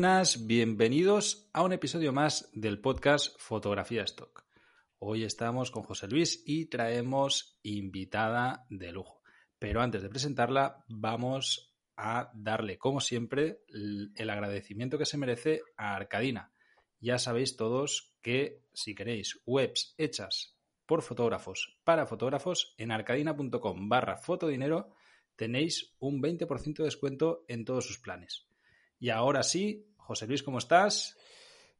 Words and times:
Buenas, 0.00 0.46
bienvenidos 0.46 1.50
a 1.52 1.64
un 1.64 1.72
episodio 1.72 2.12
más 2.12 2.48
del 2.52 2.80
podcast 2.80 3.34
Fotografía 3.36 4.04
Stock. 4.04 4.44
Hoy 5.00 5.24
estamos 5.24 5.72
con 5.72 5.82
José 5.82 6.06
Luis 6.06 6.44
y 6.46 6.66
traemos 6.66 7.58
invitada 7.64 8.64
de 8.70 8.92
lujo. 8.92 9.24
Pero 9.58 9.80
antes 9.80 10.00
de 10.00 10.08
presentarla, 10.08 10.84
vamos 10.86 11.74
a 11.96 12.30
darle, 12.32 12.78
como 12.78 13.00
siempre, 13.00 13.64
el 13.66 14.30
agradecimiento 14.30 14.98
que 14.98 15.04
se 15.04 15.18
merece 15.18 15.62
a 15.76 15.96
Arcadina. 15.96 16.52
Ya 17.00 17.18
sabéis 17.18 17.56
todos 17.56 18.14
que 18.22 18.62
si 18.72 18.94
queréis 18.94 19.42
webs 19.46 19.96
hechas 19.98 20.56
por 20.86 21.02
fotógrafos 21.02 21.76
para 21.82 22.06
fotógrafos, 22.06 22.72
en 22.78 22.92
arcadina.com 22.92 23.88
barra 23.88 24.16
fotodinero 24.16 24.90
tenéis 25.34 25.96
un 25.98 26.22
20% 26.22 26.76
de 26.76 26.84
descuento 26.84 27.44
en 27.48 27.64
todos 27.64 27.84
sus 27.84 27.98
planes. 27.98 28.48
Y 29.00 29.10
ahora 29.10 29.42
sí, 29.42 29.86
José 29.96 30.26
Luis, 30.26 30.42
¿cómo 30.42 30.58
estás? 30.58 31.16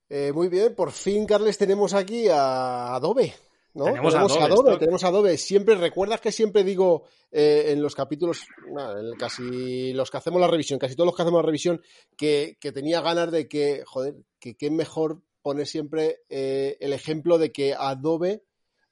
Eh, 0.09 0.33
muy 0.33 0.49
bien, 0.49 0.75
por 0.75 0.93
fin, 0.93 1.27
Carles, 1.27 1.59
tenemos 1.59 1.95
aquí 1.95 2.29
a 2.29 2.95
Adobe. 2.95 3.35
¿no? 3.75 3.85
Tenemos, 3.85 4.15
Adobe, 4.15 4.77
tenemos 4.79 5.05
Adobe. 5.05 5.37
Siempre, 5.37 5.75
¿recuerdas 5.75 6.21
que 6.21 6.33
siempre 6.33 6.65
digo 6.65 7.05
eh, 7.31 7.67
en 7.69 7.83
los 7.83 7.95
capítulos, 7.95 8.47
en 8.67 9.13
casi 9.19 9.93
los 9.93 10.11
que 10.11 10.17
hacemos 10.17 10.41
la 10.41 10.49
revisión, 10.49 10.79
casi 10.79 10.95
todos 10.95 11.07
los 11.07 11.17
que 11.17 11.23
hacemos 11.23 11.43
la 11.43 11.47
revisión, 11.47 11.83
que, 12.17 12.57
tenía 12.61 13.01
ganas 13.01 13.31
de 13.31 13.49
que, 13.49 13.83
joder, 13.87 14.17
que 14.41 14.57
qué 14.57 14.71
mejor 14.71 15.23
poner 15.43 15.67
siempre 15.67 16.23
eh, 16.29 16.77
el 16.81 16.93
ejemplo 16.93 17.39
de 17.39 17.53
que 17.53 17.75
Adobe 17.75 18.45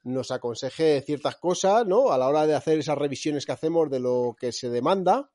nos 0.03 0.31
aconseje 0.31 1.03
ciertas 1.03 1.37
cosas, 1.37 1.85
¿no? 1.87 2.13
A 2.13 2.19
la 2.19 2.29
hora 2.29 2.47
de 2.47 2.55
hacer 2.55 2.79
esas 2.79 2.97
revisiones 2.97 3.45
que 3.45 3.53
hacemos 3.53 3.91
de 3.91 4.01
lo 4.01 4.37
que 4.39 4.53
se 4.53 4.71
demanda. 4.71 5.31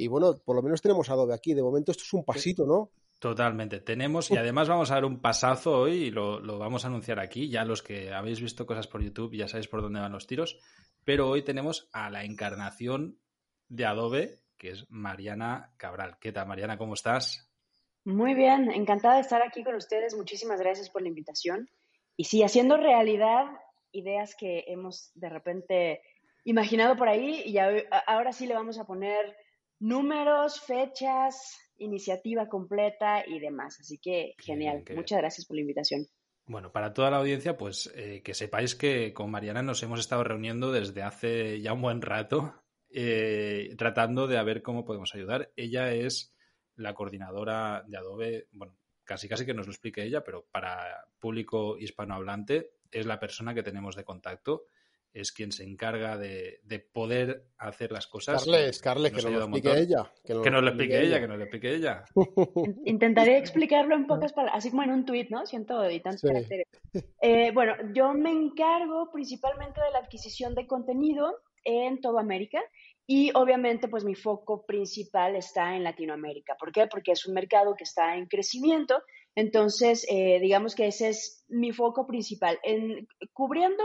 Y 0.00 0.06
bueno, 0.06 0.36
por 0.44 0.54
lo 0.54 0.62
menos 0.62 0.80
tenemos 0.80 1.10
Adobe 1.10 1.34
aquí. 1.34 1.54
De 1.54 1.62
momento 1.62 1.90
esto 1.90 2.04
es 2.04 2.12
un 2.12 2.24
pasito, 2.24 2.64
¿no? 2.64 2.92
Totalmente. 3.18 3.80
Tenemos, 3.80 4.30
y 4.30 4.36
además 4.36 4.68
vamos 4.68 4.92
a 4.92 4.94
dar 4.94 5.04
un 5.04 5.20
pasazo 5.20 5.72
hoy 5.72 6.04
y 6.04 6.10
lo, 6.12 6.40
vamos 6.56 6.84
a 6.84 6.86
anunciar 6.86 7.18
aquí. 7.18 7.50
Ya 7.50 7.64
los 7.64 7.82
que 7.82 8.12
habéis 8.12 8.40
visto 8.40 8.64
cosas 8.64 8.86
por 8.86 9.02
YouTube 9.02 9.34
ya 9.34 9.48
sabéis 9.48 9.66
por 9.66 9.82
dónde 9.82 9.98
van 9.98 10.12
los 10.12 10.28
tiros. 10.28 10.56
Pero 11.04 11.28
hoy 11.28 11.42
tenemos 11.42 11.88
a 11.92 12.10
la 12.10 12.22
encarnación 12.22 13.18
de 13.68 13.86
Adobe, 13.86 14.38
que 14.56 14.70
es 14.70 14.86
Mariana 14.88 15.72
Cabral. 15.78 16.16
¿Qué 16.20 16.30
tal, 16.30 16.46
Mariana? 16.46 16.78
¿Cómo 16.78 16.94
estás? 16.94 17.50
Muy 18.04 18.34
bien, 18.34 18.70
encantada 18.70 19.16
de 19.16 19.22
estar 19.22 19.42
aquí 19.42 19.64
con 19.64 19.74
ustedes. 19.74 20.16
Muchísimas 20.16 20.60
gracias 20.60 20.90
por 20.90 21.02
la 21.02 21.08
invitación. 21.08 21.68
Y 22.16 22.24
sí, 22.24 22.44
haciendo 22.44 22.76
realidad 22.76 23.46
ideas 23.90 24.36
que 24.36 24.62
hemos 24.68 25.10
de 25.16 25.28
repente 25.28 26.02
imaginado 26.44 26.94
por 26.94 27.08
ahí 27.08 27.42
y 27.44 27.58
ahora 27.58 28.32
sí 28.32 28.46
le 28.46 28.54
vamos 28.54 28.78
a 28.78 28.86
poner 28.86 29.36
números, 29.80 30.60
fechas, 30.60 31.58
iniciativa 31.78 32.48
completa 32.48 33.24
y 33.26 33.38
demás. 33.38 33.78
Así 33.80 33.98
que 33.98 34.34
genial. 34.38 34.84
Muchas 34.94 35.18
gracias 35.18 35.46
por 35.46 35.56
la 35.56 35.62
invitación. 35.62 36.06
Bueno, 36.46 36.72
para 36.72 36.94
toda 36.94 37.10
la 37.10 37.18
audiencia, 37.18 37.56
pues 37.56 37.92
eh, 37.94 38.22
que 38.22 38.32
sepáis 38.32 38.74
que 38.74 39.12
con 39.12 39.30
Mariana 39.30 39.62
nos 39.62 39.82
hemos 39.82 40.00
estado 40.00 40.24
reuniendo 40.24 40.72
desde 40.72 41.02
hace 41.02 41.60
ya 41.60 41.74
un 41.74 41.82
buen 41.82 42.00
rato, 42.00 42.54
eh, 42.90 43.74
tratando 43.76 44.26
de 44.26 44.42
ver 44.42 44.62
cómo 44.62 44.84
podemos 44.84 45.14
ayudar. 45.14 45.52
Ella 45.56 45.92
es 45.92 46.34
la 46.74 46.94
coordinadora 46.94 47.84
de 47.86 47.98
Adobe, 47.98 48.48
bueno, 48.52 48.78
casi 49.04 49.28
casi 49.28 49.44
que 49.44 49.52
nos 49.52 49.66
lo 49.66 49.72
explique 49.72 50.02
ella, 50.02 50.24
pero 50.24 50.46
para 50.50 51.04
público 51.18 51.76
hispanohablante 51.76 52.70
es 52.90 53.04
la 53.04 53.20
persona 53.20 53.52
que 53.54 53.62
tenemos 53.62 53.94
de 53.94 54.04
contacto 54.04 54.64
es 55.12 55.32
quien 55.32 55.52
se 55.52 55.64
encarga 55.64 56.16
de, 56.16 56.60
poder 56.92 57.44
hacer 57.58 57.92
las 57.92 58.06
cosas. 58.06 58.44
Carles, 58.44 58.80
Carles, 58.80 59.12
que, 59.12 59.22
nos 59.22 59.32
lo 59.32 59.40
explique 59.40 59.78
ella. 59.78 60.12
Que, 60.24 60.34
nos 60.34 60.62
lo 60.62 60.68
explique 60.68 61.00
ella, 61.00 61.20
que 61.20 61.28
nos 61.28 61.38
lo 61.38 61.44
explique 61.44 61.74
ella. 61.74 62.04
Intentaré 62.84 63.38
explicarlo 63.38 63.94
en 63.94 64.06
pocas 64.06 64.32
palabras, 64.32 64.58
así 64.58 64.70
como 64.70 64.82
en 64.82 64.90
un 64.90 65.04
tuit, 65.04 65.30
¿no? 65.30 65.46
Siento 65.46 65.90
y 65.90 66.00
tantos 66.00 66.22
caracteres. 66.22 66.66
Eh, 67.20 67.50
bueno, 67.52 67.74
yo 67.94 68.12
me 68.14 68.30
encargo 68.30 69.10
principalmente 69.12 69.80
de 69.80 69.90
la 69.90 69.98
adquisición 69.98 70.54
de 70.54 70.66
contenido 70.66 71.38
en 71.64 72.00
toda 72.00 72.20
América 72.20 72.62
y 73.06 73.30
obviamente 73.34 73.88
pues 73.88 74.04
mi 74.04 74.14
foco 74.14 74.66
principal 74.66 75.34
está 75.34 75.74
en 75.74 75.84
Latinoamérica. 75.84 76.56
¿Por 76.58 76.72
qué? 76.72 76.86
Porque 76.86 77.12
es 77.12 77.26
un 77.26 77.34
mercado 77.34 77.74
que 77.74 77.84
está 77.84 78.16
en 78.16 78.26
crecimiento. 78.26 79.02
Entonces, 79.34 80.06
eh, 80.10 80.38
digamos 80.40 80.74
que 80.74 80.88
ese 80.88 81.08
es 81.08 81.44
mi 81.48 81.72
foco 81.72 82.06
principal. 82.06 82.58
En, 82.62 83.08
cubriendo 83.32 83.82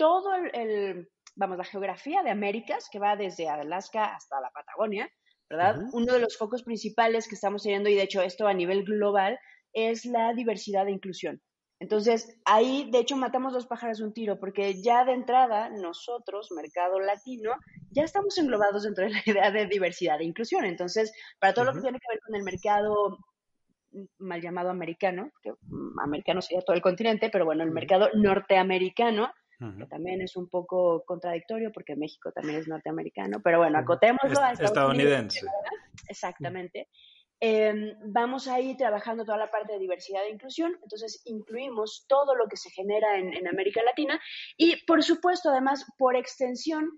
todo 0.00 0.34
el, 0.34 1.10
vamos, 1.36 1.58
la 1.58 1.64
geografía 1.64 2.22
de 2.22 2.30
Américas, 2.30 2.88
que 2.90 2.98
va 2.98 3.16
desde 3.16 3.50
Alaska 3.50 4.14
hasta 4.16 4.40
la 4.40 4.50
Patagonia, 4.50 5.10
¿verdad? 5.50 5.76
Uno 5.92 6.14
de 6.14 6.20
los 6.20 6.38
focos 6.38 6.62
principales 6.62 7.28
que 7.28 7.34
estamos 7.34 7.64
teniendo, 7.64 7.90
y 7.90 7.96
de 7.96 8.04
hecho 8.04 8.22
esto 8.22 8.48
a 8.48 8.54
nivel 8.54 8.84
global, 8.84 9.38
es 9.74 10.06
la 10.06 10.32
diversidad 10.32 10.88
e 10.88 10.92
inclusión. 10.92 11.42
Entonces, 11.80 12.40
ahí, 12.46 12.88
de 12.90 13.00
hecho, 13.00 13.18
matamos 13.18 13.52
dos 13.52 13.66
pájaros 13.66 13.98
de 13.98 14.04
un 14.04 14.14
tiro, 14.14 14.40
porque 14.40 14.80
ya 14.80 15.04
de 15.04 15.12
entrada, 15.12 15.68
nosotros, 15.68 16.50
mercado 16.50 16.98
latino, 16.98 17.52
ya 17.90 18.02
estamos 18.02 18.38
englobados 18.38 18.84
dentro 18.84 19.04
de 19.04 19.10
la 19.10 19.22
idea 19.26 19.50
de 19.50 19.66
diversidad 19.66 20.18
e 20.22 20.24
inclusión. 20.24 20.64
Entonces, 20.64 21.12
para 21.38 21.52
todo 21.52 21.66
lo 21.66 21.74
que 21.74 21.82
tiene 21.82 21.98
que 21.98 22.10
ver 22.10 22.20
con 22.20 22.36
el 22.36 22.42
mercado 22.42 23.18
mal 24.18 24.40
llamado 24.40 24.70
americano, 24.70 25.30
que 25.42 25.52
mm, 25.52 26.00
americano 26.00 26.40
sería 26.40 26.62
todo 26.62 26.74
el 26.74 26.82
continente, 26.82 27.28
pero 27.30 27.44
bueno, 27.44 27.64
el 27.64 27.70
mercado 27.70 28.08
norteamericano, 28.14 29.30
que 29.76 29.86
también 29.86 30.22
es 30.22 30.36
un 30.36 30.48
poco 30.48 31.04
contradictorio 31.04 31.70
porque 31.72 31.94
México 31.94 32.32
también 32.32 32.58
es 32.60 32.68
norteamericano, 32.68 33.40
pero 33.42 33.58
bueno, 33.58 33.78
acotémoslo 33.78 34.40
a 34.40 34.52
estadounidense. 34.52 35.46
Exactamente. 36.08 36.88
Em, 37.42 37.94
vamos 38.04 38.48
a 38.48 38.60
ir 38.60 38.76
trabajando 38.76 39.24
toda 39.24 39.38
la 39.38 39.50
parte 39.50 39.72
de 39.72 39.78
diversidad 39.78 40.24
e 40.24 40.30
inclusión, 40.30 40.76
entonces 40.82 41.22
incluimos 41.24 42.04
todo 42.06 42.34
lo 42.34 42.46
que 42.46 42.58
se 42.58 42.70
genera 42.70 43.18
en, 43.18 43.48
América 43.48 43.82
Latina 43.82 44.20
y 44.58 44.84
por 44.84 45.02
supuesto 45.02 45.48
además 45.48 45.86
por 45.96 46.16
extensión, 46.16 46.90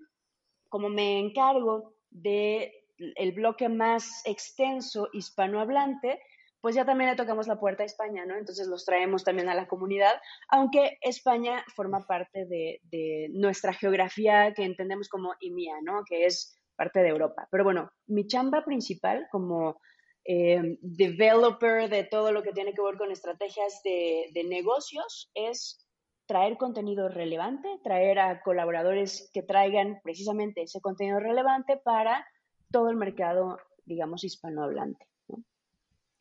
como 0.68 0.88
me 0.88 1.20
encargo 1.20 1.94
de 2.10 2.72
el 2.98 3.32
bloque 3.32 3.68
más 3.68 4.22
extenso 4.24 5.08
hispanohablante, 5.12 6.20
pues 6.62 6.76
ya 6.76 6.84
también 6.84 7.10
le 7.10 7.16
tocamos 7.16 7.48
la 7.48 7.58
puerta 7.58 7.82
a 7.82 7.86
España, 7.86 8.24
¿no? 8.24 8.36
Entonces 8.36 8.68
los 8.68 8.84
traemos 8.84 9.24
también 9.24 9.48
a 9.48 9.54
la 9.54 9.66
comunidad, 9.66 10.14
aunque 10.48 10.96
España 11.00 11.64
forma 11.74 12.06
parte 12.06 12.46
de, 12.46 13.28
nuestra 13.32 13.72
geografía 13.74 14.54
que 14.54 14.64
entendemos 14.64 15.08
como 15.08 15.34
IMIA, 15.40 15.80
¿no? 15.82 16.04
Que 16.08 16.24
es 16.24 16.56
parte 16.76 17.00
de 17.00 17.08
Europa. 17.08 17.48
Pero 17.50 17.64
bueno, 17.64 17.90
mi 18.06 18.28
chamba 18.28 18.64
principal 18.64 19.26
como 19.32 19.80
eh, 20.24 20.78
developer 20.80 21.90
de 21.90 22.04
todo 22.04 22.30
lo 22.30 22.44
que 22.44 22.52
tiene 22.52 22.72
que 22.74 22.82
ver 22.82 22.96
con 22.96 23.10
estrategias 23.10 23.82
de 23.82 24.44
negocios 24.48 25.32
es 25.34 25.84
traer 26.26 26.56
contenido 26.58 27.08
relevante, 27.08 27.68
traer 27.82 28.20
a 28.20 28.40
colaboradores 28.40 29.30
que 29.34 29.42
traigan 29.42 30.00
precisamente 30.04 30.62
ese 30.62 30.80
contenido 30.80 31.18
relevante 31.18 31.76
para 31.76 32.24
todo 32.70 32.88
el 32.88 32.96
mercado, 32.96 33.58
digamos, 33.84 34.22
hispanohablante. 34.22 35.11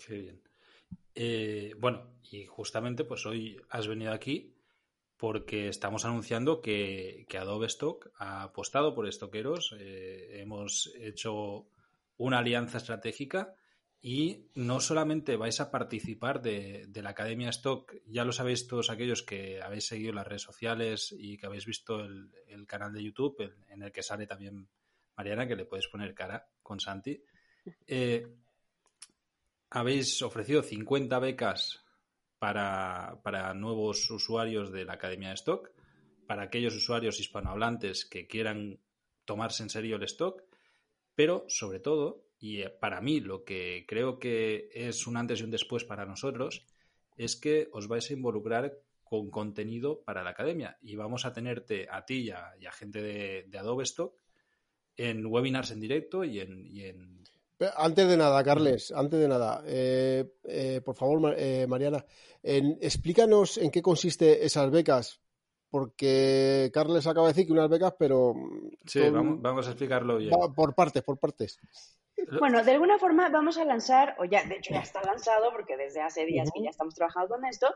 Qué 0.06 0.18
bien. 0.18 0.42
Eh, 1.14 1.76
bueno, 1.78 2.16
y 2.32 2.46
justamente 2.46 3.04
pues 3.04 3.26
hoy 3.26 3.60
has 3.70 3.88
venido 3.88 4.14
aquí 4.14 4.56
porque 5.18 5.68
estamos 5.68 6.06
anunciando 6.06 6.62
que, 6.62 7.28
Adobe 7.40 7.68
Stock 7.68 8.10
ha 8.18 8.44
apostado 8.44 8.96
por 8.96 9.08
estoqueros. 9.08 9.76
Eh, 9.78 10.40
hemos 10.42 10.92
hecho 10.96 11.68
una 12.18 12.40
alianza 12.40 12.78
estratégica 12.78 13.56
y 14.02 14.48
no 14.56 14.80
solamente 14.80 15.36
vais 15.38 15.60
a 15.60 15.70
participar 15.70 16.42
de, 16.42 16.90
la 16.96 17.12
Academia 17.12 17.50
Stock, 17.50 17.94
ya 18.08 18.26
lo 18.26 18.32
sabéis 18.32 18.68
todos 18.68 18.90
aquellos 18.90 19.22
que 19.22 19.62
habéis 19.62 19.86
seguido 19.86 20.14
las 20.14 20.26
redes 20.26 20.42
sociales 20.42 21.14
y 21.16 21.38
que 21.38 21.46
habéis 21.46 21.68
visto 21.68 22.00
el, 22.00 22.32
canal 22.66 22.94
de 22.94 23.04
YouTube 23.04 23.54
en 23.70 23.84
el 23.84 23.92
que 23.92 24.02
sale 24.02 24.26
también 24.26 24.68
Mariana, 25.16 25.48
que 25.48 25.56
le 25.56 25.66
puedes 25.66 25.88
poner 25.88 26.16
cara 26.16 26.48
con 26.64 26.80
Santi. 26.80 27.22
Eh, 27.86 28.28
habéis 29.72 30.22
ofrecido 30.22 30.62
50 30.62 31.18
becas 31.20 31.84
para, 32.38 33.54
nuevos 33.56 34.10
usuarios 34.12 34.72
de 34.72 34.84
la 34.84 34.94
Academia 34.94 35.30
de 35.30 35.36
Stock, 35.36 35.72
para 36.28 36.44
aquellos 36.44 36.76
usuarios 36.76 37.20
hispanohablantes 37.20 38.06
que 38.06 38.28
quieran 38.28 38.80
tomarse 39.26 39.64
en 39.64 39.70
serio 39.70 39.96
el 39.96 40.04
stock, 40.04 40.44
pero 41.16 41.46
sobre 41.48 41.80
todo, 41.80 42.26
y 42.38 42.64
para 42.80 43.00
mí 43.00 43.22
lo 43.22 43.44
que 43.44 43.86
creo 43.88 44.20
que 44.20 44.70
es 44.74 45.08
un 45.08 45.18
antes 45.18 45.40
y 45.40 45.44
un 45.44 45.52
después 45.52 45.86
para 45.86 46.06
nosotros, 46.06 46.66
es 47.16 47.36
que 47.36 47.70
os 47.72 47.88
vais 47.88 48.10
a 48.10 48.14
involucrar 48.14 48.78
con 49.04 49.30
contenido 49.30 50.04
para 50.04 50.24
la 50.24 50.32
academia. 50.32 50.78
Y 50.82 50.96
vamos 50.96 51.26
a 51.26 51.34
tenerte 51.34 51.88
a 51.90 52.06
ti 52.06 52.30
y 52.30 52.32
a, 52.32 52.72
gente 52.72 53.02
de, 53.02 53.58
Adobe 53.58 53.84
Stock 53.84 54.18
en 54.96 55.26
webinars 55.26 55.72
en 55.72 55.80
directo 55.80 56.24
y 56.24 56.40
en, 56.40 57.21
Antes 57.76 58.08
de 58.08 58.18
nada, 58.18 58.44
Carles, 58.44 58.92
antes 58.92 59.20
de 59.20 59.28
nada, 59.28 59.64
eh, 59.66 60.34
eh, 60.46 60.82
por 60.84 60.96
favor, 60.96 61.36
eh, 61.38 61.66
Mariana, 61.68 62.04
explícanos 62.44 63.58
en 63.58 63.70
qué 63.70 63.82
consiste 63.82 64.46
esas 64.46 64.72
becas, 64.72 65.22
porque 65.70 66.72
Carles 66.74 67.08
acaba 67.08 67.28
de 67.28 67.34
decir 67.34 67.48
que 67.48 67.54
unas 67.54 67.70
becas, 67.70 67.94
pero... 67.98 68.34
Sí, 68.86 69.02
vamos, 69.10 69.68
a 69.68 69.72
explicarlo 69.72 70.18
bien. 70.18 70.32
por 70.56 70.74
partes, 70.74 71.04
por 71.04 71.18
partes. 71.20 71.60
Bueno, 72.40 72.64
de 72.64 72.72
alguna 72.72 73.00
forma 73.00 73.30
vamos 73.30 73.58
a 73.58 73.66
lanzar, 73.66 74.16
o 74.20 74.26
ya, 74.26 74.44
de 74.44 74.56
hecho 74.56 74.74
ya 74.74 74.82
está 74.82 75.02
lanzado, 75.02 75.52
porque 75.52 75.78
desde 75.78 76.02
hace 76.02 76.26
días 76.26 76.50
que 76.54 76.64
ya 76.64 76.70
estamos 76.70 76.94
trabajando 76.94 77.36
con 77.36 77.46
esto, 77.46 77.74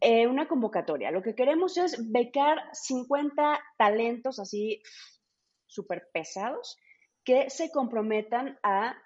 eh, 0.00 0.26
una 0.26 0.48
convocatoria. 0.48 1.10
Lo 1.10 1.22
que 1.22 1.34
queremos 1.34 1.76
es 1.76 2.10
becar 2.10 2.58
50 2.72 3.60
talentos 3.78 4.38
así 4.38 4.82
súper 5.66 6.08
pesados 6.12 6.76
que 7.24 7.48
se 7.48 7.70
comprometan 7.70 8.58
a, 8.62 8.96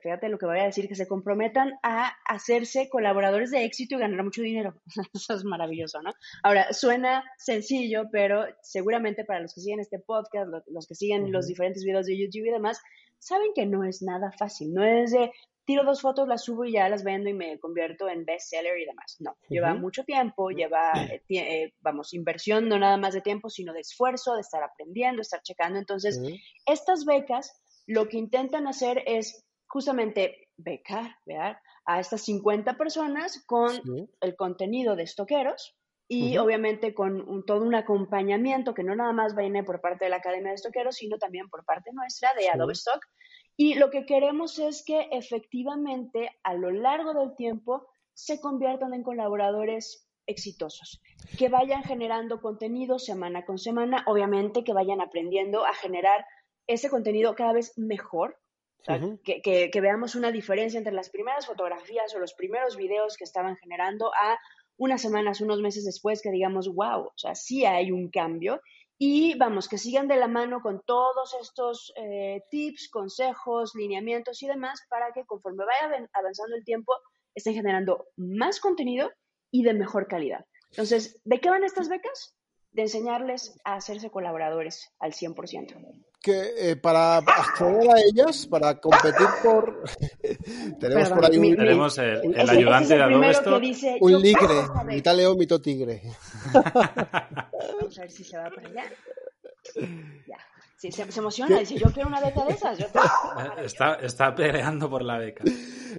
fíjate 0.00 0.28
lo 0.28 0.38
que 0.38 0.46
voy 0.46 0.60
a 0.60 0.64
decir, 0.64 0.86
que 0.88 0.94
se 0.94 1.08
comprometan 1.08 1.72
a 1.82 2.12
hacerse 2.24 2.88
colaboradores 2.88 3.50
de 3.50 3.64
éxito 3.64 3.96
y 3.96 3.98
ganar 3.98 4.22
mucho 4.22 4.42
dinero. 4.42 4.74
Eso 5.14 5.34
es 5.34 5.44
maravilloso, 5.44 6.00
¿no? 6.00 6.12
Ahora, 6.44 6.72
suena 6.72 7.24
sencillo, 7.38 8.04
pero 8.12 8.44
seguramente 8.62 9.24
para 9.24 9.40
los 9.40 9.52
que 9.52 9.60
siguen 9.60 9.80
este 9.80 9.98
podcast, 9.98 10.48
los 10.68 10.86
que 10.86 10.94
siguen 10.94 11.32
los 11.32 11.48
diferentes 11.48 11.84
videos 11.84 12.06
de 12.06 12.16
YouTube 12.16 12.46
y 12.46 12.52
demás, 12.52 12.80
saben 13.18 13.52
que 13.54 13.66
no 13.66 13.84
es 13.84 14.02
nada 14.02 14.32
fácil, 14.32 14.72
no 14.72 14.84
es 14.84 15.12
de 15.12 15.32
tiro 15.66 15.84
dos 15.84 16.00
fotos, 16.00 16.28
las 16.28 16.44
subo 16.44 16.64
y 16.64 16.72
ya 16.72 16.88
las 16.88 17.02
vendo 17.02 17.28
y 17.28 17.34
me 17.34 17.58
convierto 17.58 18.08
en 18.08 18.24
bestseller 18.24 18.78
y 18.78 18.86
demás. 18.86 19.16
No, 19.18 19.36
lleva 19.48 19.74
mucho 19.74 20.04
tiempo, 20.04 20.50
lleva, 20.50 20.92
eh, 21.10 21.22
eh, 21.28 21.72
vamos, 21.80 22.14
inversión 22.14 22.68
no 22.68 22.78
nada 22.78 22.96
más 22.96 23.14
de 23.14 23.20
tiempo, 23.20 23.50
sino 23.50 23.72
de 23.72 23.80
esfuerzo, 23.80 24.34
de 24.34 24.42
estar 24.42 24.62
aprendiendo, 24.62 25.20
estar 25.20 25.42
checando. 25.42 25.78
Entonces, 25.78 26.20
estas 26.64 27.04
becas 27.04 27.60
lo 27.86 28.08
que 28.08 28.16
intentan 28.16 28.68
hacer 28.68 29.02
es 29.06 29.44
justamente 29.66 30.48
becar, 30.56 31.16
¿verdad? 31.26 31.56
A 31.84 32.00
estas 32.00 32.22
50 32.22 32.76
personas 32.76 33.44
con 33.46 33.72
el 34.20 34.36
contenido 34.36 34.96
de 34.96 35.02
estoqueros 35.02 35.76
y 36.08 36.36
obviamente 36.38 36.94
con 36.94 37.44
todo 37.46 37.62
un 37.62 37.74
acompañamiento 37.74 38.74
que 38.74 38.84
no 38.84 38.94
nada 38.94 39.12
más 39.12 39.34
viene 39.34 39.64
por 39.64 39.80
parte 39.80 40.04
de 40.04 40.10
la 40.10 40.16
Academia 40.16 40.50
de 40.50 40.54
Estoqueros, 40.54 40.96
sino 40.96 41.18
también 41.18 41.48
por 41.48 41.64
parte 41.64 41.90
nuestra 41.92 42.32
de 42.34 42.48
Adobe 42.48 42.74
Stock. 42.74 43.04
Y 43.56 43.74
lo 43.74 43.90
que 43.90 44.06
queremos 44.06 44.58
es 44.58 44.84
que 44.84 45.08
efectivamente 45.10 46.30
a 46.42 46.54
lo 46.54 46.70
largo 46.70 47.14
del 47.14 47.34
tiempo 47.34 47.88
se 48.12 48.40
conviertan 48.40 48.94
en 48.94 49.02
colaboradores 49.02 50.08
exitosos, 50.26 51.00
que 51.38 51.48
vayan 51.48 51.82
generando 51.82 52.40
contenido 52.40 52.98
semana 52.98 53.44
con 53.44 53.58
semana, 53.58 54.04
obviamente 54.06 54.64
que 54.64 54.72
vayan 54.72 55.00
aprendiendo 55.00 55.64
a 55.64 55.74
generar 55.74 56.24
ese 56.66 56.90
contenido 56.90 57.34
cada 57.34 57.52
vez 57.52 57.76
mejor, 57.76 58.38
que, 59.24 59.40
que, 59.42 59.80
veamos 59.80 60.14
una 60.14 60.30
diferencia 60.30 60.78
entre 60.78 60.92
las 60.92 61.10
primeras 61.10 61.46
fotografías 61.46 62.14
o 62.14 62.20
los 62.20 62.34
primeros 62.34 62.76
videos 62.76 63.16
que 63.16 63.24
estaban 63.24 63.56
generando 63.56 64.12
a 64.14 64.38
unas 64.78 65.00
semanas, 65.02 65.40
unos 65.40 65.60
meses 65.60 65.84
después 65.84 66.22
que 66.22 66.30
digamos, 66.30 66.68
wow, 66.68 67.06
o 67.06 67.12
sea, 67.16 67.34
sí 67.34 67.64
hay 67.64 67.90
un 67.90 68.10
cambio. 68.10 68.60
Y 68.98 69.36
vamos, 69.36 69.68
que 69.68 69.76
sigan 69.76 70.08
de 70.08 70.16
la 70.16 70.26
mano 70.26 70.60
con 70.62 70.82
todos 70.86 71.36
estos 71.40 71.92
eh, 71.96 72.42
tips, 72.50 72.88
consejos, 72.90 73.74
lineamientos 73.74 74.42
y 74.42 74.46
demás 74.46 74.80
para 74.88 75.12
que 75.12 75.26
conforme 75.26 75.64
vaya 75.66 76.08
avanzando 76.14 76.56
el 76.56 76.64
tiempo 76.64 76.94
estén 77.34 77.54
generando 77.54 78.06
más 78.16 78.58
contenido 78.58 79.12
y 79.50 79.64
de 79.64 79.74
mejor 79.74 80.08
calidad. 80.08 80.46
Entonces, 80.70 81.20
¿de 81.24 81.40
qué 81.40 81.50
van 81.50 81.64
estas 81.64 81.88
becas? 81.88 82.34
De 82.76 82.82
enseñarles 82.82 83.58
a 83.64 83.76
hacerse 83.76 84.10
colaboradores 84.10 84.92
al 85.00 85.12
100% 85.12 86.04
que 86.26 86.70
eh, 86.70 86.76
para 86.76 87.18
acceder 87.18 87.88
a 87.88 88.00
ellas, 88.00 88.48
para 88.48 88.80
competir 88.80 89.28
por... 89.44 89.84
tenemos 90.80 91.08
por 91.10 91.24
ahí 91.24 91.38
un... 91.38 91.56
Tenemos 91.56 91.98
el, 91.98 92.50
ayudante 92.50 92.96
de 92.96 93.02
Adobe 93.02 93.30
esto. 93.30 93.60
un 94.00 94.20
ligre, 94.20 94.54
mitad 94.86 95.14
león, 95.14 95.38
mitad 95.38 95.60
tigre. 95.60 96.02
Vamos 96.52 97.96
a 97.96 98.00
ver 98.00 98.10
si 98.10 98.24
se 98.24 98.36
va 98.38 98.50
para 98.50 98.68
allá. 98.68 98.84
Ya. 100.26 100.38
Sí, 100.78 100.92
se, 100.92 101.04
emociona, 101.18 101.58
dice, 101.58 101.76
yo 101.76 101.90
quiero 101.90 102.08
una 102.08 102.20
beca 102.20 102.44
de 102.44 102.52
esas. 102.52 102.78
Yo 102.78 102.86
está, 103.64 103.94
está 103.94 104.34
peleando 104.34 104.90
por 104.90 105.02
la 105.02 105.16
beca. 105.16 105.42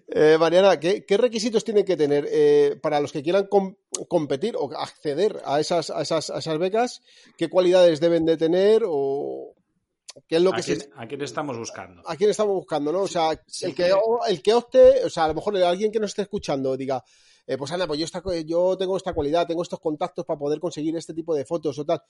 Eh, 0.07 0.37
Mariana, 0.39 0.79
¿qué, 0.79 1.03
¿qué, 1.03 1.17
requisitos 1.17 1.63
tienen 1.63 1.83
que 1.83 1.97
tener 1.97 2.27
eh, 2.29 2.77
para 2.79 2.99
los 2.99 3.11
que 3.11 3.23
quieran 3.23 3.47
competir 4.07 4.55
o 4.57 4.71
acceder 4.77 5.41
a 5.45 5.59
esas, 5.59 5.89
a 5.89 6.01
esas, 6.01 6.29
a 6.29 6.39
esas 6.39 6.57
becas? 6.57 7.01
¿Qué 7.37 7.49
cualidades 7.49 7.99
deben 7.99 8.25
de 8.25 8.37
tener 8.37 8.83
o, 8.85 9.55
es 10.29 10.41
lo 10.41 10.51
que 10.51 10.61
¿A, 10.95 11.07
quién, 11.07 11.21
estamos 11.21 11.57
buscando? 11.57 12.01
¿A 12.05 12.15
quién 12.15 12.29
estamos 12.29 12.55
buscando, 12.55 12.91
no? 12.91 13.01
O 13.01 13.07
sea, 13.07 13.31
el, 13.61 13.75
que, 13.75 13.91
el 14.27 14.41
que 14.41 14.53
opte, 14.53 15.03
o 15.05 15.09
sea, 15.09 15.25
a 15.25 15.27
lo 15.27 15.35
mejor 15.35 15.55
alguien 15.57 15.91
que 15.91 15.99
nos 15.99 16.11
esté 16.11 16.23
escuchando 16.23 16.75
diga, 16.75 17.03
eh, 17.45 17.57
pues 17.57 17.71
Ana, 17.71 17.87
pues 17.87 17.99
yo, 17.99 18.07
yo 18.45 18.77
tengo 18.77 18.97
esta 18.97 19.13
cualidad, 19.13 19.47
tengo 19.47 19.61
estos 19.61 19.79
contactos 19.79 20.25
para 20.25 20.39
poder 20.39 20.59
conseguir 20.59 20.95
este 20.97 21.13
tipo 21.13 21.35
de 21.35 21.45
fotos 21.45 21.77
o 21.79 21.85
tal. 21.85 22.01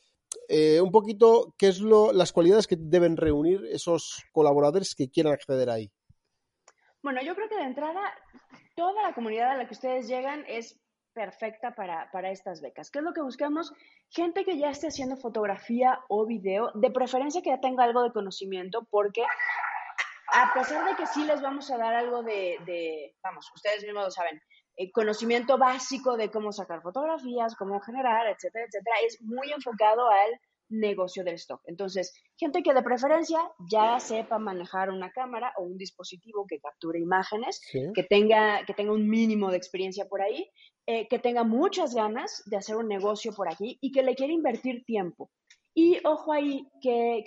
Eh, 0.48 0.80
un 0.82 0.92
poquito, 0.92 1.54
¿qué 1.58 1.68
es 1.68 1.80
lo, 1.80 2.12
las 2.12 2.32
cualidades 2.32 2.66
que 2.66 2.78
deben 2.80 3.18
reunir 3.18 3.66
esos 3.72 4.24
colaboradores 4.32 4.96
que 4.96 5.10
quieran 5.10 5.34
acceder 5.34 5.70
ahí? 5.70 5.92
Bueno, 7.04 7.22
yo 7.24 7.36
creo 7.36 7.48
que 7.50 7.56
de 7.56 7.64
entrada, 7.64 8.02
toda 8.76 9.04
la 9.04 9.14
comunidad 9.14 9.52
a 9.52 9.58
la 9.58 9.68
que 9.68 9.74
ustedes 9.74 10.08
llegan 10.08 10.44
es 10.48 10.80
perfecta 11.18 11.74
para, 11.74 12.12
para, 12.12 12.30
estas 12.30 12.62
becas. 12.62 12.92
¿Qué 12.92 13.00
es 13.00 13.04
lo 13.04 13.12
que 13.12 13.24
buscamos? 13.24 13.74
Gente 14.12 14.46
que 14.46 14.60
ya 14.60 14.69
esté 14.69 14.90
haciendo 14.90 15.18
fotografía 15.18 16.00
o 16.10 16.28
video, 16.28 16.69
de 16.75 16.92
preferencia 16.92 17.42
que 17.42 17.50
ya 17.50 17.60
tenga 17.60 17.86
algo 17.86 18.04
de 18.04 18.12
conocimiento, 18.12 18.88
porque 18.92 19.24
a 20.31 20.54
pesar 20.54 20.86
de 20.86 20.96
que 20.96 21.08
sí 21.08 21.25
les 21.25 21.42
vamos 21.42 21.72
a 21.72 21.78
dar 21.78 21.96
algo 21.96 22.22
de, 22.22 23.16
vamos, 23.24 23.52
ustedes 23.56 23.84
mismos 23.84 24.04
lo 24.04 24.12
saben, 24.12 24.40
eh, 24.75 24.92
conocimiento 24.92 25.58
básico 25.58 26.18
de 26.18 26.30
cómo 26.30 26.52
sacar 26.52 26.84
fotografías, 26.84 27.56
cómo 27.56 27.80
generar, 27.80 28.28
etcétera, 28.28 28.66
etcétera, 28.66 28.96
es 29.04 29.19
muy 29.24 29.52
enfocado 29.52 30.08
al 30.12 30.40
negocio 30.69 31.24
del 31.24 31.36
stock. 31.36 31.62
Entonces, 31.66 32.14
gente 32.36 32.62
que 32.62 32.75
de 32.75 32.84
preferencia 32.84 33.40
ya 33.72 34.00
sepa 34.00 34.38
manejar 34.38 34.92
una 34.92 35.12
cámara 35.12 35.52
o 35.57 35.64
un 35.64 35.78
dispositivo 35.78 36.45
que 36.47 36.59
capture 36.59 37.00
imágenes, 37.00 37.62
que, 37.71 38.04
tenga, 38.04 38.66
que 38.66 38.74
tenga 38.74 38.92
un 38.92 39.09
mínimo 39.09 39.50
de 39.50 39.57
experiencia 39.57 40.06
por 40.07 40.21
ahí, 40.21 40.52
eh, 40.90 41.06
que 41.10 41.20
tenga 41.20 41.44
muchas 41.44 41.94
ganas 41.94 42.42
de 42.46 42.56
hacer 42.56 42.78
un 42.78 42.88
negocio 42.88 43.34
por 43.34 43.52
aquí 43.52 43.78
y 43.82 43.92
que 43.92 44.04
le 44.04 44.16
quiera 44.16 44.32
invertir 44.32 44.86
tiempo. 44.86 45.30
Y 45.74 46.00
ojo 46.06 46.32
ahí, 46.32 46.66
que, 46.82 47.24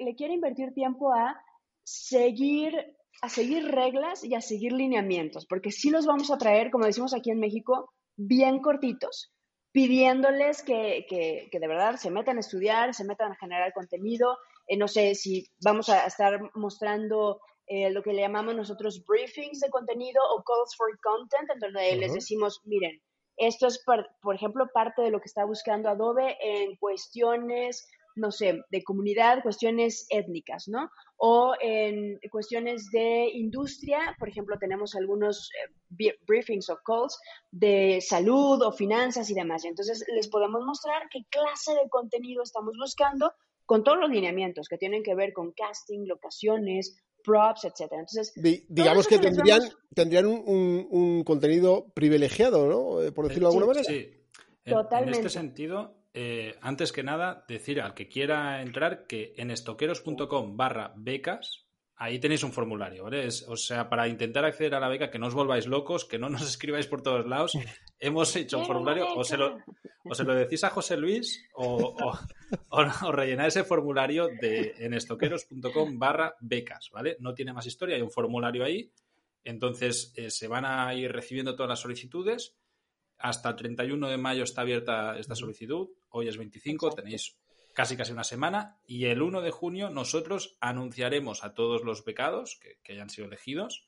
le 0.00 0.16
quiere 0.16 0.34
invertir 0.34 0.74
tiempo 0.74 1.14
a 1.14 1.40
seguir, 1.84 2.74
a 3.22 3.28
seguir 3.28 3.64
reglas 3.64 4.24
y 4.24 4.34
a 4.34 4.40
seguir 4.40 4.72
lineamientos, 4.72 5.46
porque 5.46 5.70
sí 5.70 5.90
los 5.90 6.04
vamos 6.04 6.32
a 6.32 6.36
traer, 6.36 6.72
como 6.72 6.84
decimos 6.84 7.14
aquí 7.14 7.30
en 7.30 7.38
México, 7.38 7.92
bien 8.16 8.58
cortitos, 8.58 9.32
pidiéndoles 9.70 10.64
que, 10.64 11.06
que, 11.08 11.48
de 11.60 11.68
verdad 11.68 11.96
se 11.96 12.10
metan 12.10 12.38
a 12.38 12.40
estudiar, 12.40 12.92
se 12.92 13.04
metan 13.04 13.30
a 13.30 13.36
generar 13.36 13.72
contenido. 13.72 14.36
Eh, 14.66 14.76
no 14.76 14.88
sé 14.88 15.14
si 15.14 15.46
vamos 15.62 15.88
a 15.90 16.06
estar 16.06 16.40
mostrando 16.54 17.40
eh, 17.66 17.90
lo 17.90 18.02
que 18.02 18.12
le 18.12 18.22
llamamos 18.22 18.54
nosotros 18.54 19.04
briefings 19.04 19.60
de 19.60 19.70
contenido 19.70 20.20
o 20.30 20.42
calls 20.42 20.76
for 20.76 20.98
content, 21.00 21.50
en 21.50 21.58
donde 21.58 21.96
les 21.96 22.14
decimos, 22.14 22.60
miren, 22.64 23.00
esto 23.36 23.66
es, 23.66 23.82
por 23.84 24.34
ejemplo, 24.34 24.68
parte 24.72 25.02
de 25.02 25.10
lo 25.10 25.20
que 25.20 25.26
está 25.26 25.44
buscando 25.44 25.88
Adobe 25.88 26.36
en 26.40 26.76
cuestiones 26.76 27.86
no 28.16 28.32
sé, 28.32 28.62
de 28.70 28.82
comunidad, 28.82 29.42
cuestiones 29.42 30.06
étnicas, 30.08 30.68
¿no? 30.68 30.90
O 31.18 31.54
en 31.60 32.18
cuestiones 32.30 32.90
de 32.90 33.28
industria, 33.32 34.16
por 34.18 34.28
ejemplo, 34.28 34.58
tenemos 34.58 34.94
algunos 34.94 35.50
eh, 35.52 36.16
briefings 36.26 36.70
o 36.70 36.78
calls 36.84 37.20
de 37.50 38.00
salud 38.00 38.62
o 38.62 38.72
finanzas 38.72 39.30
y 39.30 39.34
demás. 39.34 39.64
entonces 39.64 40.02
les 40.14 40.28
podemos 40.28 40.64
mostrar 40.64 41.08
qué 41.10 41.20
clase 41.30 41.74
de 41.74 41.88
contenido 41.90 42.42
estamos 42.42 42.74
buscando 42.78 43.32
con 43.66 43.84
todos 43.84 43.98
los 43.98 44.10
lineamientos 44.10 44.68
que 44.68 44.78
tienen 44.78 45.02
que 45.02 45.14
ver 45.14 45.32
con 45.32 45.52
casting, 45.52 46.06
locaciones, 46.06 46.96
props, 47.26 47.64
etcétera. 47.64 48.00
Entonces, 48.00 48.32
digamos 48.68 49.08
que 49.08 49.18
tendrían, 49.18 49.62
tendrían 49.94 50.26
un, 50.26 51.24
contenido 51.24 51.88
privilegiado, 51.92 52.68
¿no? 52.68 53.02
Eh, 53.02 53.12
por 53.12 53.28
decirlo 53.28 53.48
de 53.50 53.56
alguna 53.56 53.74
manera. 53.74 53.84
Sí. 53.84 54.12
Totalmente. 54.64 55.18
En 55.18 55.26
este 55.26 55.38
sentido, 55.38 55.94
eh, 56.14 56.54
antes 56.60 56.92
que 56.92 57.02
nada, 57.02 57.44
decir 57.48 57.80
al 57.80 57.94
que 57.94 58.08
quiera 58.08 58.62
entrar 58.62 59.06
que 59.06 59.34
en 59.36 59.50
estoqueros.com 59.50 60.56
barra 60.56 60.92
becas 60.96 61.65
ahí 61.96 62.18
tenéis 62.18 62.42
un 62.42 62.52
formulario, 62.52 63.04
¿vale? 63.04 63.26
o 63.26 63.56
sea, 63.56 63.88
para 63.88 64.06
intentar 64.08 64.44
acceder 64.44 64.74
a 64.74 64.80
la 64.80 64.88
beca, 64.88 65.10
que 65.10 65.18
no 65.18 65.26
os 65.26 65.34
volváis 65.34 65.66
locos, 65.66 66.04
que 66.04 66.18
no 66.18 66.28
nos 66.30 66.42
escribáis 66.42 66.86
por 66.86 67.02
todos 67.02 67.26
lados, 67.26 67.52
hemos 67.98 68.34
hecho 68.36 68.58
un 68.58 68.66
formulario, 68.66 69.14
o 69.14 69.24
se 69.24 69.36
lo, 69.36 69.58
lo 70.04 70.34
decís 70.34 70.62
a 70.64 70.70
José 70.70 70.96
Luis 70.96 71.44
o, 71.54 71.96
o, 72.70 73.12
rellenar 73.12 73.48
ese 73.48 73.64
formulario 73.64 74.28
de, 74.28 74.74
en 74.78 74.94
estoqueros.com 74.94 75.98
barra 75.98 76.36
becas, 76.40 76.90
¿vale? 76.92 77.16
No 77.20 77.34
tiene 77.34 77.52
más 77.52 77.66
historia, 77.66 77.96
hay 77.96 78.02
un 78.02 78.10
formulario 78.10 78.64
ahí, 78.64 78.92
entonces 79.42 80.12
eh, 80.16 80.30
se 80.30 80.48
van 80.48 80.64
a 80.64 80.94
ir 80.94 81.10
recibiendo 81.12 81.54
todas 81.54 81.70
las 81.70 81.80
solicitudes. 81.80 82.56
Hasta 83.18 83.48
el 83.48 83.56
31 83.56 84.08
de 84.08 84.18
mayo 84.18 84.44
está 84.44 84.60
abierta 84.60 85.18
esta 85.18 85.34
solicitud, 85.34 85.88
hoy 86.10 86.28
es 86.28 86.36
25, 86.36 86.90
tenéis 86.90 87.38
casi 87.76 87.94
casi 87.94 88.10
una 88.12 88.24
semana 88.24 88.78
y 88.86 89.04
el 89.04 89.20
1 89.20 89.42
de 89.42 89.50
junio 89.50 89.90
nosotros 89.90 90.56
anunciaremos 90.62 91.44
a 91.44 91.52
todos 91.52 91.84
los 91.84 92.06
becados 92.06 92.58
que, 92.58 92.90
hayan 92.90 93.10
sido 93.10 93.26
elegidos, 93.26 93.86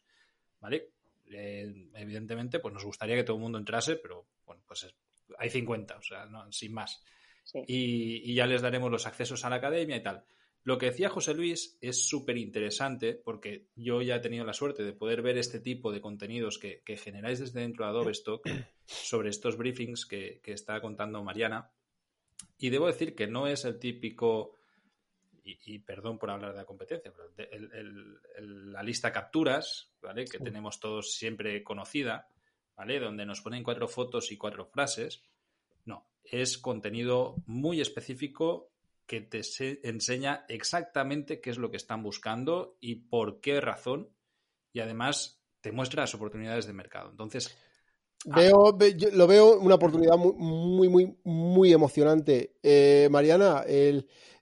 ¿vale? 0.60 0.90
Eh, 1.30 1.88
evidentemente, 1.94 2.58
pues 2.58 2.74
nos 2.74 2.84
gustaría 2.84 3.16
que 3.16 3.24
todo 3.24 3.38
el 3.38 3.42
mundo 3.42 3.56
entrase, 3.56 3.96
pero 3.96 4.26
bueno, 4.44 4.62
pues 4.66 4.94
hay 5.38 5.48
50, 5.48 5.96
o 5.96 6.02
sea, 6.02 6.26
no, 6.26 6.52
sin 6.52 6.74
más. 6.74 7.02
Y, 7.66 8.34
ya 8.34 8.46
les 8.46 8.60
daremos 8.60 8.90
los 8.90 9.06
accesos 9.06 9.46
a 9.46 9.48
la 9.48 9.56
academia 9.56 9.96
y 9.96 10.02
tal. 10.02 10.22
Lo 10.64 10.76
que 10.76 10.86
decía 10.90 11.08
José 11.08 11.32
Luis 11.32 11.78
es 11.80 12.06
súper 12.06 12.36
interesante 12.36 13.14
porque 13.14 13.68
yo 13.74 14.02
ya 14.02 14.16
he 14.16 14.20
tenido 14.20 14.44
la 14.44 14.52
suerte 14.52 14.82
de 14.82 14.92
poder 14.92 15.22
ver 15.22 15.38
este 15.38 15.60
tipo 15.60 15.92
de 15.92 16.02
contenidos 16.02 16.58
que, 16.58 16.82
generáis 16.98 17.38
desde 17.38 17.60
dentro 17.60 17.86
de 17.86 17.90
Adobe 17.92 18.12
Stock 18.12 18.46
sobre 18.84 19.30
estos 19.30 19.56
briefings 19.56 20.04
que, 20.04 20.42
que 20.42 20.52
está 20.52 20.78
contando 20.82 21.24
Mariana 21.24 21.70
y 22.58 22.70
debo 22.70 22.86
decir 22.86 23.14
que 23.14 23.26
no 23.26 23.46
es 23.46 23.64
el 23.64 23.78
típico, 23.78 24.54
y, 25.44 25.78
perdón 25.78 26.18
por 26.18 26.30
hablar 26.30 26.52
de 26.52 26.58
la 26.58 26.66
competencia, 26.66 27.12
pero 27.14 27.30
la 28.40 28.82
lista 28.82 29.12
capturas, 29.12 29.92
¿vale? 30.02 30.24
Que 30.26 30.38
tenemos 30.38 30.78
todos 30.80 31.14
siempre 31.14 31.62
conocida, 31.62 32.28
¿vale? 32.76 33.00
Donde 33.00 33.24
nos 33.24 33.40
ponen 33.40 33.62
cuatro 33.62 33.88
fotos 33.88 34.30
y 34.32 34.36
cuatro 34.36 34.66
frases. 34.66 35.22
No, 35.84 36.06
es 36.24 36.58
contenido 36.58 37.36
muy 37.46 37.80
específico 37.80 38.72
que 39.06 39.22
te 39.22 39.40
enseña 39.84 40.44
exactamente 40.48 41.40
qué 41.40 41.48
es 41.50 41.56
lo 41.56 41.70
que 41.70 41.78
están 41.78 42.02
buscando 42.02 42.76
y 42.80 42.96
por 42.96 43.40
qué 43.40 43.60
razón. 43.60 44.10
Y 44.72 44.80
además 44.80 45.42
te 45.62 45.72
muestra 45.72 46.02
las 46.02 46.14
oportunidades 46.14 46.66
de 46.66 46.74
mercado. 46.74 47.10
Entonces, 47.10 47.56
Veo, 48.24 48.76
lo 49.12 49.26
veo 49.26 49.58
una 49.60 49.76
oportunidad 49.76 50.16
muy, 50.16 50.88
muy, 50.88 51.16
muy, 51.24 51.72
emocionante. 51.72 52.56
Eh, 52.62 53.08
Mariana, 53.10 53.64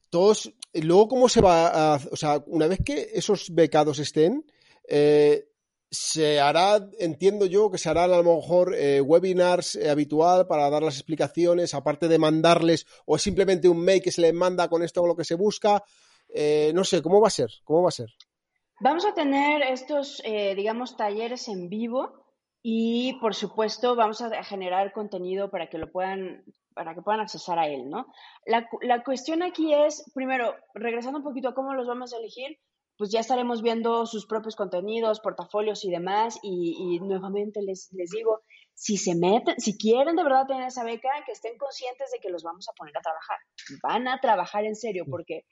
todos, 0.08 0.52
luego 0.72 1.08
cómo 1.08 1.28
se 1.28 1.42
va 1.42 1.94
a, 1.94 2.00
o 2.10 2.16
sea, 2.16 2.42
una 2.46 2.66
vez 2.68 2.80
que 2.84 3.10
esos 3.12 3.54
becados 3.54 3.98
estén, 3.98 4.44
eh, 4.88 5.48
se 5.90 6.40
hará, 6.40 6.88
entiendo 6.98 7.46
yo, 7.46 7.70
que 7.70 7.78
se 7.78 7.88
harán 7.88 8.12
a 8.12 8.16
lo 8.16 8.36
mejor 8.36 8.74
eh, 8.74 9.00
webinars 9.00 9.76
habitual 9.76 10.46
para 10.46 10.70
dar 10.70 10.82
las 10.82 10.96
explicaciones, 10.96 11.74
aparte 11.74 12.08
de 12.08 12.18
mandarles, 12.18 12.86
o 13.04 13.16
es 13.16 13.22
simplemente 13.22 13.68
un 13.68 13.80
mail 13.84 14.02
que 14.02 14.10
se 14.10 14.22
les 14.22 14.34
manda 14.34 14.68
con 14.68 14.82
esto 14.82 15.02
o 15.02 15.06
lo 15.06 15.16
que 15.16 15.24
se 15.24 15.34
busca. 15.34 15.84
no 16.74 16.84
sé, 16.84 17.02
¿cómo 17.02 17.20
va 17.20 17.28
a 17.28 17.30
ser? 17.30 17.50
¿Cómo 17.62 17.82
va 17.82 17.88
a 17.88 17.92
ser? 17.92 18.08
Vamos 18.80 19.04
a 19.06 19.14
tener 19.14 19.62
estos, 19.62 20.22
digamos, 20.24 20.96
talleres 20.96 21.48
en 21.48 21.68
vivo 21.68 22.25
y 22.68 23.12
por 23.20 23.36
supuesto 23.36 23.94
vamos 23.94 24.20
a 24.22 24.42
generar 24.42 24.92
contenido 24.92 25.52
para 25.52 25.68
que 25.68 25.78
lo 25.78 25.92
puedan 25.92 26.42
para 26.74 26.96
que 26.96 27.00
puedan 27.00 27.20
accesar 27.20 27.60
a 27.60 27.68
él, 27.68 27.88
¿no? 27.88 28.06
La, 28.44 28.68
la, 28.82 29.04
cuestión 29.04 29.44
aquí 29.44 29.72
es, 29.72 30.10
primero, 30.14 30.52
regresando 30.74 31.18
un 31.18 31.24
poquito 31.24 31.48
a 31.48 31.54
cómo 31.54 31.74
los 31.74 31.86
vamos 31.86 32.12
a 32.12 32.18
elegir, 32.18 32.58
pues 32.98 33.12
ya 33.12 33.20
estaremos 33.20 33.62
viendo 33.62 34.04
sus 34.04 34.26
propios 34.26 34.56
contenidos, 34.56 35.20
portafolios 35.20 35.84
y 35.84 35.90
demás, 35.90 36.40
y, 36.42 36.98
nuevamente 37.00 37.62
les, 37.62 37.88
les 37.92 38.10
digo, 38.10 38.42
si 38.74 38.96
se 38.96 39.14
meten, 39.14 39.60
si 39.60 39.78
quieren 39.78 40.16
de 40.16 40.24
verdad 40.24 40.48
tener 40.48 40.66
esa 40.66 40.82
beca, 40.82 41.08
que 41.24 41.32
estén 41.32 41.56
conscientes 41.56 42.10
de 42.10 42.18
que 42.18 42.30
los 42.30 42.42
vamos 42.42 42.68
a 42.68 42.72
poner 42.72 42.96
a 42.98 43.00
trabajar. 43.00 43.38
Van 43.80 44.08
a 44.08 44.18
trabajar 44.20 44.64
en 44.64 44.74
serio, 44.74 45.04
porque 45.08 45.44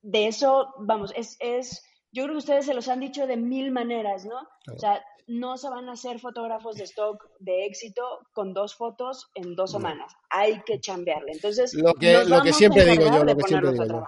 de 0.00 0.28
eso, 0.28 0.72
vamos, 0.78 1.12
es, 1.16 1.36
es 1.40 1.82
yo 2.12 2.24
creo 2.24 2.34
que 2.34 2.38
ustedes 2.38 2.66
se 2.66 2.74
los 2.74 2.88
han 2.88 3.00
dicho 3.00 3.26
de 3.26 3.36
mil 3.36 3.70
maneras, 3.70 4.24
¿no? 4.24 4.40
O 4.72 4.78
sea, 4.78 5.02
no 5.26 5.56
se 5.56 5.68
van 5.68 5.88
a 5.88 5.92
hacer 5.92 6.18
fotógrafos 6.18 6.76
de 6.76 6.84
stock 6.84 7.28
de 7.38 7.66
éxito 7.66 8.02
con 8.32 8.52
dos 8.52 8.74
fotos 8.74 9.30
en 9.34 9.54
dos 9.54 9.70
semanas. 9.70 10.12
Hay 10.28 10.60
que 10.66 10.80
chambearle. 10.80 11.32
Entonces, 11.32 11.72
lo 11.74 11.94
que, 11.94 12.24
lo 12.24 12.42
que 12.42 12.52
siempre 12.52 12.84
digo 12.84 13.04
yo, 13.04 13.24
lo 13.24 13.36
que 13.36 13.44
siempre 13.46 13.72
digo 13.72 13.86
yo. 13.86 14.04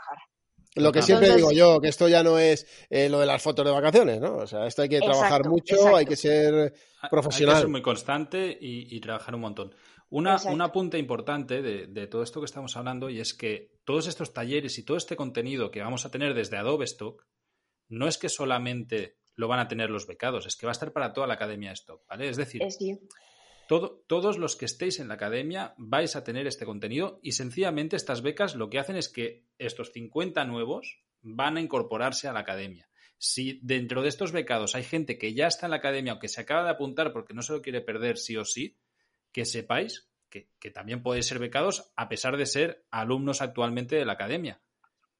Lo 0.74 0.90
que 0.90 1.02
siempre 1.02 1.36
digo 1.36 1.52
yo, 1.52 1.80
que 1.80 1.88
esto 1.88 2.08
ya 2.08 2.22
no 2.22 2.38
es 2.38 2.66
eh, 2.88 3.08
lo 3.08 3.20
de 3.20 3.26
las 3.26 3.42
fotos 3.42 3.64
de 3.64 3.70
vacaciones, 3.70 4.20
¿no? 4.20 4.36
O 4.36 4.46
sea, 4.46 4.66
esto 4.66 4.82
hay 4.82 4.88
que 4.88 5.00
trabajar 5.00 5.46
mucho, 5.46 5.94
hay 5.94 6.06
que 6.06 6.16
ser 6.16 6.74
profesional. 7.10 7.56
Hay 7.56 7.60
que 7.60 7.64
ser 7.64 7.70
muy 7.70 7.82
constante 7.82 8.58
y, 8.58 8.98
trabajar 9.00 9.34
un 9.34 9.42
montón. 9.42 9.74
Una, 10.08 10.38
un 10.46 10.60
apunte 10.60 10.98
importante 10.98 11.62
de, 11.62 11.86
de, 11.86 12.06
todo 12.06 12.22
esto 12.22 12.40
que 12.40 12.46
estamos 12.46 12.76
hablando 12.76 13.10
y 13.10 13.20
es 13.20 13.32
que 13.32 13.78
todos 13.84 14.06
estos 14.06 14.32
talleres 14.32 14.78
y 14.78 14.84
todo 14.84 14.96
este 14.96 15.14
contenido 15.14 15.70
que 15.70 15.82
vamos 15.82 16.04
a 16.04 16.10
tener 16.10 16.34
desde 16.34 16.56
Adobe 16.56 16.84
Stock 16.84 17.22
no 17.92 18.08
es 18.08 18.16
que 18.16 18.30
solamente 18.30 19.18
lo 19.34 19.48
van 19.48 19.60
a 19.60 19.68
tener 19.68 19.90
los 19.90 20.06
becados, 20.06 20.46
es 20.46 20.56
que 20.56 20.66
va 20.66 20.70
a 20.70 20.72
estar 20.72 20.92
para 20.92 21.12
toda 21.12 21.26
la 21.26 21.34
academia 21.34 21.72
esto, 21.72 22.02
¿vale? 22.08 22.28
Es 22.28 22.38
decir, 22.38 22.62
todos 23.68 24.38
los 24.38 24.56
que 24.56 24.64
estéis 24.64 24.98
en 24.98 25.08
la 25.08 25.14
academia 25.14 25.74
vais 25.76 26.16
a 26.16 26.24
tener 26.24 26.46
este 26.46 26.64
contenido 26.64 27.20
y 27.22 27.32
sencillamente 27.32 27.96
estas 27.96 28.22
becas 28.22 28.54
lo 28.54 28.70
que 28.70 28.78
hacen 28.78 28.96
es 28.96 29.10
que 29.10 29.44
estos 29.58 29.92
50 29.92 30.44
nuevos 30.46 31.02
van 31.20 31.58
a 31.58 31.60
incorporarse 31.60 32.28
a 32.28 32.32
la 32.32 32.40
academia. 32.40 32.88
Si 33.18 33.60
dentro 33.62 34.02
de 34.02 34.08
estos 34.08 34.32
becados 34.32 34.74
hay 34.74 34.84
gente 34.84 35.18
que 35.18 35.34
ya 35.34 35.46
está 35.46 35.66
en 35.66 35.70
la 35.70 35.76
academia 35.76 36.14
o 36.14 36.18
que 36.18 36.28
se 36.28 36.40
acaba 36.40 36.64
de 36.64 36.70
apuntar 36.70 37.12
porque 37.12 37.34
no 37.34 37.42
se 37.42 37.52
lo 37.52 37.62
quiere 37.62 37.82
perder 37.82 38.16
sí 38.16 38.36
o 38.36 38.44
sí, 38.44 38.78
que 39.32 39.44
sepáis 39.44 40.08
que, 40.30 40.48
que 40.58 40.70
también 40.70 41.02
podéis 41.02 41.26
ser 41.26 41.38
becados 41.38 41.92
a 41.94 42.08
pesar 42.08 42.38
de 42.38 42.46
ser 42.46 42.86
alumnos 42.90 43.42
actualmente 43.42 43.96
de 43.96 44.06
la 44.06 44.14
academia. 44.14 44.62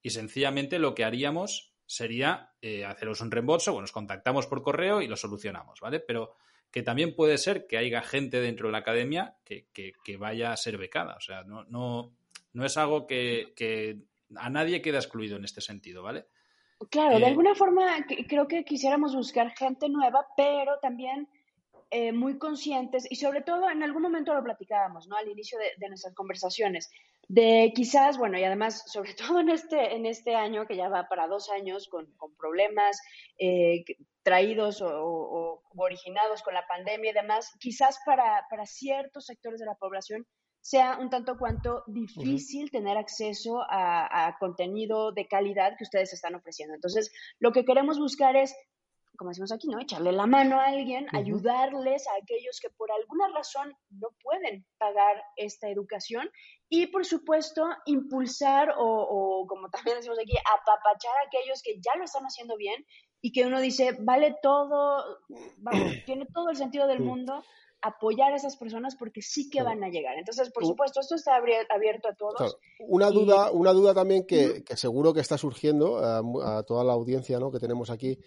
Y 0.03 0.11
sencillamente 0.11 0.79
lo 0.79 0.95
que 0.95 1.05
haríamos 1.05 1.72
sería 1.87 2.53
eh, 2.61 2.85
haceros 2.85 3.21
un 3.21 3.31
reembolso, 3.31 3.73
bueno, 3.73 3.83
nos 3.83 3.93
contactamos 3.93 4.47
por 4.47 4.63
correo 4.63 5.03
y 5.03 5.09
lo 5.09 5.17
solucionamos, 5.17 5.81
¿vale? 5.81 6.01
Pero 6.01 6.35
que 6.71 6.83
también 6.83 7.15
puede 7.15 7.37
ser 7.39 7.67
que 7.67 7.77
haya 7.77 8.03
gente 8.03 8.41
dentro 8.41 8.69
de 8.69 8.73
la 8.73 8.79
academia 8.79 9.37
que, 9.45 10.17
vaya 10.19 10.53
a 10.53 10.57
ser 10.57 10.79
becada. 10.79 11.17
O 11.17 11.21
sea, 11.21 11.45
no, 11.45 11.65
no, 11.65 12.13
no 12.55 12.65
es 12.65 12.77
algo 12.79 13.07
que, 13.07 13.99
a 14.37 14.49
nadie 14.49 14.81
queda 14.81 14.99
excluido 14.99 15.37
en 15.37 15.45
este 15.45 15.61
sentido, 15.61 16.03
¿vale? 16.03 16.25
Claro, 16.91 17.19
de 17.19 17.25
eh, 17.25 17.29
alguna 17.29 17.55
forma 17.55 18.05
creo 18.27 18.49
que 18.49 18.65
quisiéramos 18.65 19.15
buscar 19.15 19.55
gente 19.57 19.89
nueva, 19.89 20.27
pero 20.37 20.79
también 20.81 21.29
eh, 21.95 22.11
muy 22.11 22.39
conscientes 22.39 23.07
y 23.11 23.17
sobre 23.17 23.43
todo 23.43 23.69
en 23.69 23.83
algún 23.83 24.01
momento 24.01 24.33
lo 24.33 24.43
platicábamos, 24.43 25.07
¿no? 25.09 25.17
Al 25.17 25.29
inicio 25.29 25.59
de, 25.77 25.89
nuestras 25.89 26.15
conversaciones, 26.15 26.91
de 27.33 27.73
quizás, 27.75 28.19
bueno, 28.19 28.39
y 28.39 28.45
además, 28.45 28.85
sobre 28.93 29.15
todo 29.15 29.41
en 29.41 29.49
este, 29.49 29.97
en 29.97 30.05
este 30.05 30.35
año, 30.35 30.67
que 30.67 30.77
ya 30.77 30.91
va 30.91 31.09
para 31.09 31.27
dos 31.29 31.49
años 31.49 31.89
con, 31.89 32.07
problemas 32.37 33.01
eh, 33.39 33.85
traídos 34.23 34.83
o, 34.83 35.63
originados 35.75 36.43
con 36.43 36.53
la 36.53 36.67
pandemia 36.67 37.11
y 37.11 37.15
demás, 37.15 37.51
quizás 37.59 37.99
para, 38.05 38.45
para 38.51 38.67
ciertos 38.67 39.25
sectores 39.25 39.61
de 39.61 39.67
la 39.67 39.77
población 39.77 40.27
sea 40.61 40.99
un 41.01 41.09
tanto 41.09 41.39
cuanto 41.39 41.83
difícil 41.87 42.71
tener 42.71 42.99
acceso 42.99 43.63
a, 43.63 44.27
a, 44.27 44.37
contenido 44.39 45.11
de 45.11 45.27
calidad 45.27 45.73
que 45.79 45.85
ustedes 45.85 46.13
están 46.13 46.35
ofreciendo. 46.35 46.75
Entonces, 46.75 47.11
lo 47.41 47.51
que 47.53 47.65
queremos 47.65 47.99
buscar 47.99 48.37
es 48.37 48.55
como 49.17 49.31
decimos 49.31 49.53
aquí, 49.53 49.69
¿no? 49.69 49.81
Echarle 49.81 50.13
la 50.13 50.27
mano 50.27 50.59
a 50.59 50.67
alguien, 50.67 51.07
ayudarles 51.13 52.07
a 52.09 52.13
aquellos 52.23 52.61
que 52.61 52.71
por 52.71 52.91
alguna 52.91 53.29
razón 53.35 53.77
no 53.91 54.09
pueden 54.23 54.65
pagar 54.79 55.23
esta 55.37 55.69
educación 55.69 56.31
y, 56.69 56.87
por 56.87 57.05
supuesto, 57.05 57.65
impulsar 57.87 58.75
o, 58.79 59.47
como 59.49 59.69
también 59.69 59.99
decimos 59.99 60.19
aquí, 60.19 60.33
apapachar 60.37 61.13
a 61.13 61.27
aquellos 61.27 61.63
que 61.63 61.81
ya 61.81 61.97
lo 61.99 62.05
están 62.05 62.25
haciendo 62.25 62.57
bien 62.57 62.85
y 63.21 63.33
que 63.33 63.45
uno 63.45 63.61
dice, 63.61 63.97
vale 64.01 64.37
todo, 64.43 65.21
tiene 66.07 66.27
todo 66.33 66.51
el 66.51 66.57
sentido 66.57 66.87
del 66.87 67.01
mundo 67.01 67.43
apoyar 67.85 68.33
a 68.33 68.37
esas 68.37 68.57
personas 68.57 68.95
porque 68.95 69.23
sí 69.23 69.51
que 69.51 69.63
van 69.63 69.83
a 69.83 69.89
llegar. 69.89 70.17
Entonces, 70.17 70.51
por 70.53 70.65
supuesto, 70.65 71.01
esto 71.01 71.17
está 71.17 71.35
abierto 71.35 72.09
a 72.09 72.15
todos. 72.15 72.57
Una, 72.79 73.11
duda, 73.11 73.51
una 73.51 73.73
duda 73.73 73.93
también 73.93 74.25
que, 74.25 74.63
seguro 74.77 75.13
que 75.13 75.21
está 75.21 75.37
surgiendo 75.37 75.99
a, 75.99 76.19
a, 76.59 76.63
toda 76.63 76.85
la 76.85 76.93
audiencia 76.93 77.41
¿no? 77.41 77.51
que 77.51 77.59
tenemos 77.59 77.91
aquí 77.91 78.19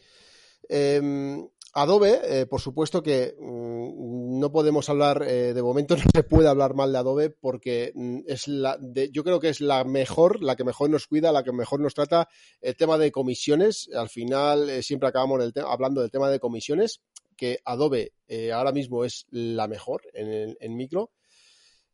Em, 0.69 1.47
Adobe, 1.77 2.21
eh, 2.23 2.45
por 2.45 2.61
supuesto 2.61 3.03
que 3.03 3.35
mm, 3.37 4.39
no 4.39 4.49
podemos 4.49 4.89
hablar, 4.89 5.23
eh, 5.27 5.53
de 5.53 5.61
momento 5.61 5.97
no 5.97 6.03
se 6.13 6.23
puede 6.23 6.47
hablar 6.47 6.73
mal 6.73 6.93
de 6.93 6.97
Adobe 6.97 7.29
porque 7.29 7.91
mm, 7.93 8.19
es 8.27 8.47
la, 8.47 8.79
yo 9.11 9.25
creo 9.25 9.41
que 9.41 9.49
es 9.49 9.59
la 9.59 9.83
mejor, 9.83 10.41
la 10.41 10.55
que 10.55 10.63
mejor 10.63 10.89
nos 10.89 11.05
cuida, 11.05 11.33
la 11.33 11.43
que 11.43 11.51
mejor 11.51 11.81
nos 11.81 11.93
trata 11.93 12.29
el 12.61 12.77
tema 12.77 12.97
de 12.97 13.11
comisiones. 13.11 13.89
Al 13.93 14.07
final 14.07 14.69
eh, 14.69 14.83
siempre 14.83 15.09
acabamos 15.09 15.51
hablando 15.67 15.99
del 15.99 16.11
tema 16.11 16.29
de 16.29 16.39
comisiones, 16.39 17.01
que 17.35 17.59
Adobe 17.65 18.13
ahora 18.53 18.71
mismo 18.71 19.03
es 19.03 19.25
la 19.29 19.67
mejor 19.67 20.03
en, 20.13 20.55
en 20.57 20.75
micro. 20.77 21.11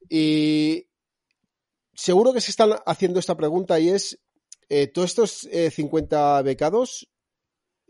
Y 0.08 0.88
seguro 1.96 2.34
que 2.34 2.42
se 2.42 2.52
están 2.52 2.76
haciendo 2.86 3.20
esta 3.20 3.36
pregunta 3.36 3.80
y 3.80 3.90
es, 3.90 4.20
todos 4.94 5.10
estos 5.10 5.50
50 5.74 6.44
becados 6.44 7.11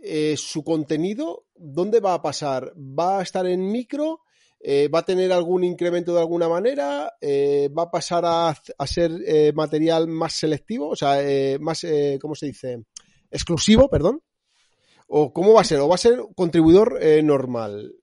eh, 0.04 0.36
su 0.36 0.64
contenido, 0.64 1.46
¿dónde 1.56 2.00
va 2.00 2.16
a 2.16 2.22
pasar? 2.22 2.74
¿Va 2.76 3.20
a 3.20 3.22
estar 3.22 3.46
en 3.46 3.72
micro? 3.72 4.22
Eh, 4.60 4.88
¿Va 4.88 5.00
a 5.00 5.06
tener 5.06 5.32
algún 5.32 5.64
incremento 5.64 6.14
de 6.14 6.20
alguna 6.20 6.50
manera? 6.50 7.14
Eh, 7.22 7.70
¿Va 7.78 7.84
a 7.84 7.92
pasar 7.92 8.24
a, 8.26 8.50
a 8.50 8.88
ser 8.88 9.12
material 9.54 10.08
más 10.08 10.34
selectivo? 10.34 10.90
O 10.90 10.96
sea, 10.96 11.18
más, 11.60 11.86
¿cómo 12.20 12.36
se 12.36 12.48
dice? 12.48 12.84
Exclusivo, 13.30 13.90
perdón. 13.90 14.22
¿O 15.08 15.34
cómo 15.34 15.54
va 15.54 15.62
a 15.62 15.66
ser? 15.66 15.80
¿O 15.80 15.88
va 15.88 15.96
a 15.96 16.00
ser 16.00 16.20
contribuidor 16.36 17.00
normal? 17.24 17.94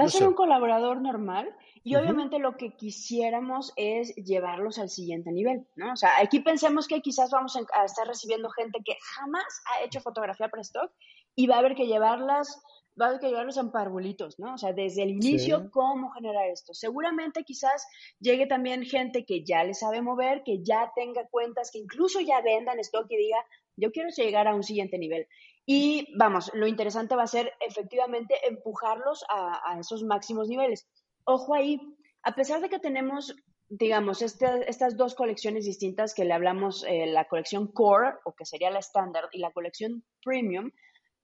va 0.00 0.06
a 0.06 0.08
ser 0.08 0.26
un 0.26 0.34
colaborador 0.34 1.00
normal 1.00 1.54
y 1.82 1.96
obviamente 1.96 2.38
lo 2.38 2.56
que 2.56 2.74
quisiéramos 2.74 3.72
es 3.76 4.14
llevarlos 4.14 4.78
al 4.78 4.88
siguiente 4.88 5.30
nivel, 5.30 5.66
¿no? 5.76 5.92
O 5.92 5.96
sea, 5.96 6.12
aquí 6.18 6.40
pensemos 6.40 6.88
que 6.88 7.02
quizás 7.02 7.30
vamos 7.30 7.56
a 7.56 7.84
estar 7.84 8.06
recibiendo 8.06 8.48
gente 8.50 8.78
que 8.84 8.96
jamás 9.00 9.62
ha 9.66 9.84
hecho 9.84 10.00
fotografía 10.00 10.48
para 10.48 10.62
stock 10.62 10.90
y 11.34 11.46
va 11.46 11.56
a 11.56 11.58
haber 11.58 11.74
que 11.74 11.86
llevarlas, 11.86 12.62
va 13.00 13.06
a 13.06 13.08
haber 13.08 13.20
que 13.20 13.28
llevarlos 13.28 13.56
en 13.56 13.70
parvulitos, 13.70 14.38
¿no? 14.38 14.54
O 14.54 14.58
sea, 14.58 14.72
desde 14.72 15.02
el 15.02 15.10
inicio, 15.10 15.70
cómo 15.70 16.10
generar 16.12 16.48
esto. 16.48 16.74
Seguramente 16.74 17.44
quizás 17.44 17.86
llegue 18.20 18.46
también 18.46 18.84
gente 18.84 19.24
que 19.24 19.44
ya 19.44 19.64
le 19.64 19.74
sabe 19.74 20.00
mover, 20.02 20.42
que 20.44 20.62
ya 20.62 20.92
tenga 20.94 21.26
cuentas, 21.28 21.70
que 21.72 21.78
incluso 21.78 22.20
ya 22.20 22.40
vendan 22.40 22.78
stock 22.80 23.06
y 23.10 23.16
diga, 23.16 23.38
yo 23.76 23.90
quiero 23.90 24.10
llegar 24.10 24.46
a 24.48 24.54
un 24.54 24.62
siguiente 24.62 24.98
nivel. 24.98 25.26
Y 25.66 26.14
vamos, 26.18 26.50
lo 26.54 26.66
interesante 26.66 27.16
va 27.16 27.22
a 27.22 27.26
ser 27.26 27.52
efectivamente 27.60 28.34
empujarlos 28.46 29.24
a 29.28 29.78
esos 29.80 30.04
máximos 30.04 30.48
niveles 30.48 30.86
ojo 31.24 31.54
ahí, 31.54 31.80
a 32.22 32.34
pesar 32.34 32.60
de 32.60 32.68
que 32.68 32.78
tenemos, 32.78 33.34
digamos, 33.68 34.22
este, 34.22 34.46
estas 34.68 34.96
dos 34.96 35.14
colecciones 35.14 35.64
distintas 35.64 36.14
que 36.14 36.24
le 36.24 36.32
hablamos, 36.32 36.84
eh, 36.86 37.06
la 37.06 37.26
colección 37.26 37.68
Core, 37.68 38.14
o 38.24 38.34
que 38.34 38.44
sería 38.44 38.70
la 38.70 38.78
estándar, 38.78 39.28
y 39.32 39.38
la 39.38 39.52
colección 39.52 40.04
Premium, 40.22 40.70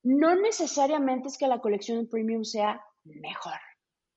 no 0.02 0.35
necesariamente 0.35 1.28
es 1.28 1.38
que 1.38 1.49
la 1.49 1.61
colección 1.61 2.09
Premium 2.09 2.45
sea 2.45 2.83
mejor, 3.04 3.59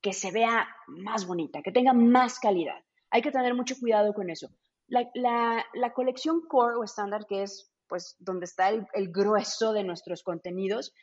que 0.01 0.13
se 0.13 0.31
vea 0.31 0.67
más 0.87 1.25
bonita, 1.25 1.61
que 1.61 1.71
tenga 1.71 1.93
más 1.93 2.39
calidad. 2.39 2.83
Hay 3.09 3.21
que 3.21 3.31
tener 3.31 3.53
mucho 3.53 3.75
cuidado 3.79 4.13
con 4.13 4.29
eso. 4.29 4.49
La, 4.87 5.65
colección 5.93 6.41
Core 6.47 6.75
o 6.77 6.83
estándar, 6.83 7.25
que 7.27 7.43
es 7.43 7.71
pues 7.87 8.15
donde 8.19 8.45
está 8.45 8.69
el 8.69 9.11
grueso 9.11 9.71
de 9.73 9.83
nuestros 9.83 10.23
contenidos, 10.23 10.93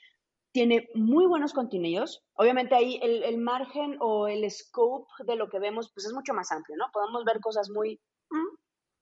tiene 0.53 0.89
muy 0.95 1.27
buenos 1.27 1.53
contenidos. 1.53 2.25
Obviamente 2.35 2.75
ahí 2.75 2.99
el, 3.03 3.39
margen 3.39 3.97
o 4.01 4.27
el 4.27 4.49
scope 4.51 5.07
de 5.27 5.37
lo 5.37 5.49
que 5.49 5.59
vemos 5.59 5.91
pues 5.95 6.07
es 6.07 6.13
mucho 6.13 6.35
más 6.35 6.51
amplio, 6.53 6.77
¿no? 6.77 6.87
Podemos 6.93 7.25
ver 7.25 7.41
cosas 7.41 7.71
muy, 7.71 8.01
mm, 8.31 8.57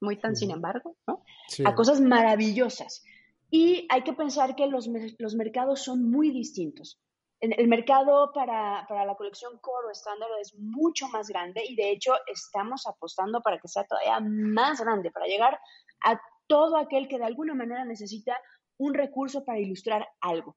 muy 0.05 0.19
tan 0.19 0.37
sin 0.37 0.51
embargo, 0.51 0.97
¿no? 1.07 1.23
A 1.65 1.75
cosas 1.75 2.01
maravillosas. 2.01 3.03
Y 3.51 3.87
hay 3.91 4.03
que 4.03 4.13
pensar 4.13 4.55
que 4.55 4.67
los, 4.67 4.89
los 5.19 5.35
mercados 5.35 5.83
son 5.83 6.11
muy 6.11 6.31
distintos. 6.31 7.01
El 7.41 7.69
mercado 7.69 8.33
para, 8.35 8.85
para, 8.89 9.07
la 9.07 9.15
colección 9.15 9.59
Core 9.61 9.87
o 9.87 9.91
estándar 9.93 10.29
es 10.41 10.59
mucho 10.59 11.07
más 11.09 11.29
grande 11.29 11.63
y 11.65 11.77
de 11.77 11.93
hecho 11.93 12.15
estamos 12.27 12.85
apostando 12.89 13.41
para 13.43 13.59
que 13.59 13.69
sea 13.69 13.85
todavía 13.85 14.19
más 14.21 14.81
grande, 14.81 15.13
para 15.13 15.27
llegar 15.27 15.61
a 16.05 16.21
todo 16.49 16.77
aquel 16.77 17.07
que 17.07 17.19
de 17.19 17.27
alguna 17.27 17.55
manera 17.55 17.85
necesita 17.85 18.37
un 18.77 18.93
recurso 18.93 19.45
para 19.45 19.61
ilustrar 19.61 20.09
algo. 20.21 20.57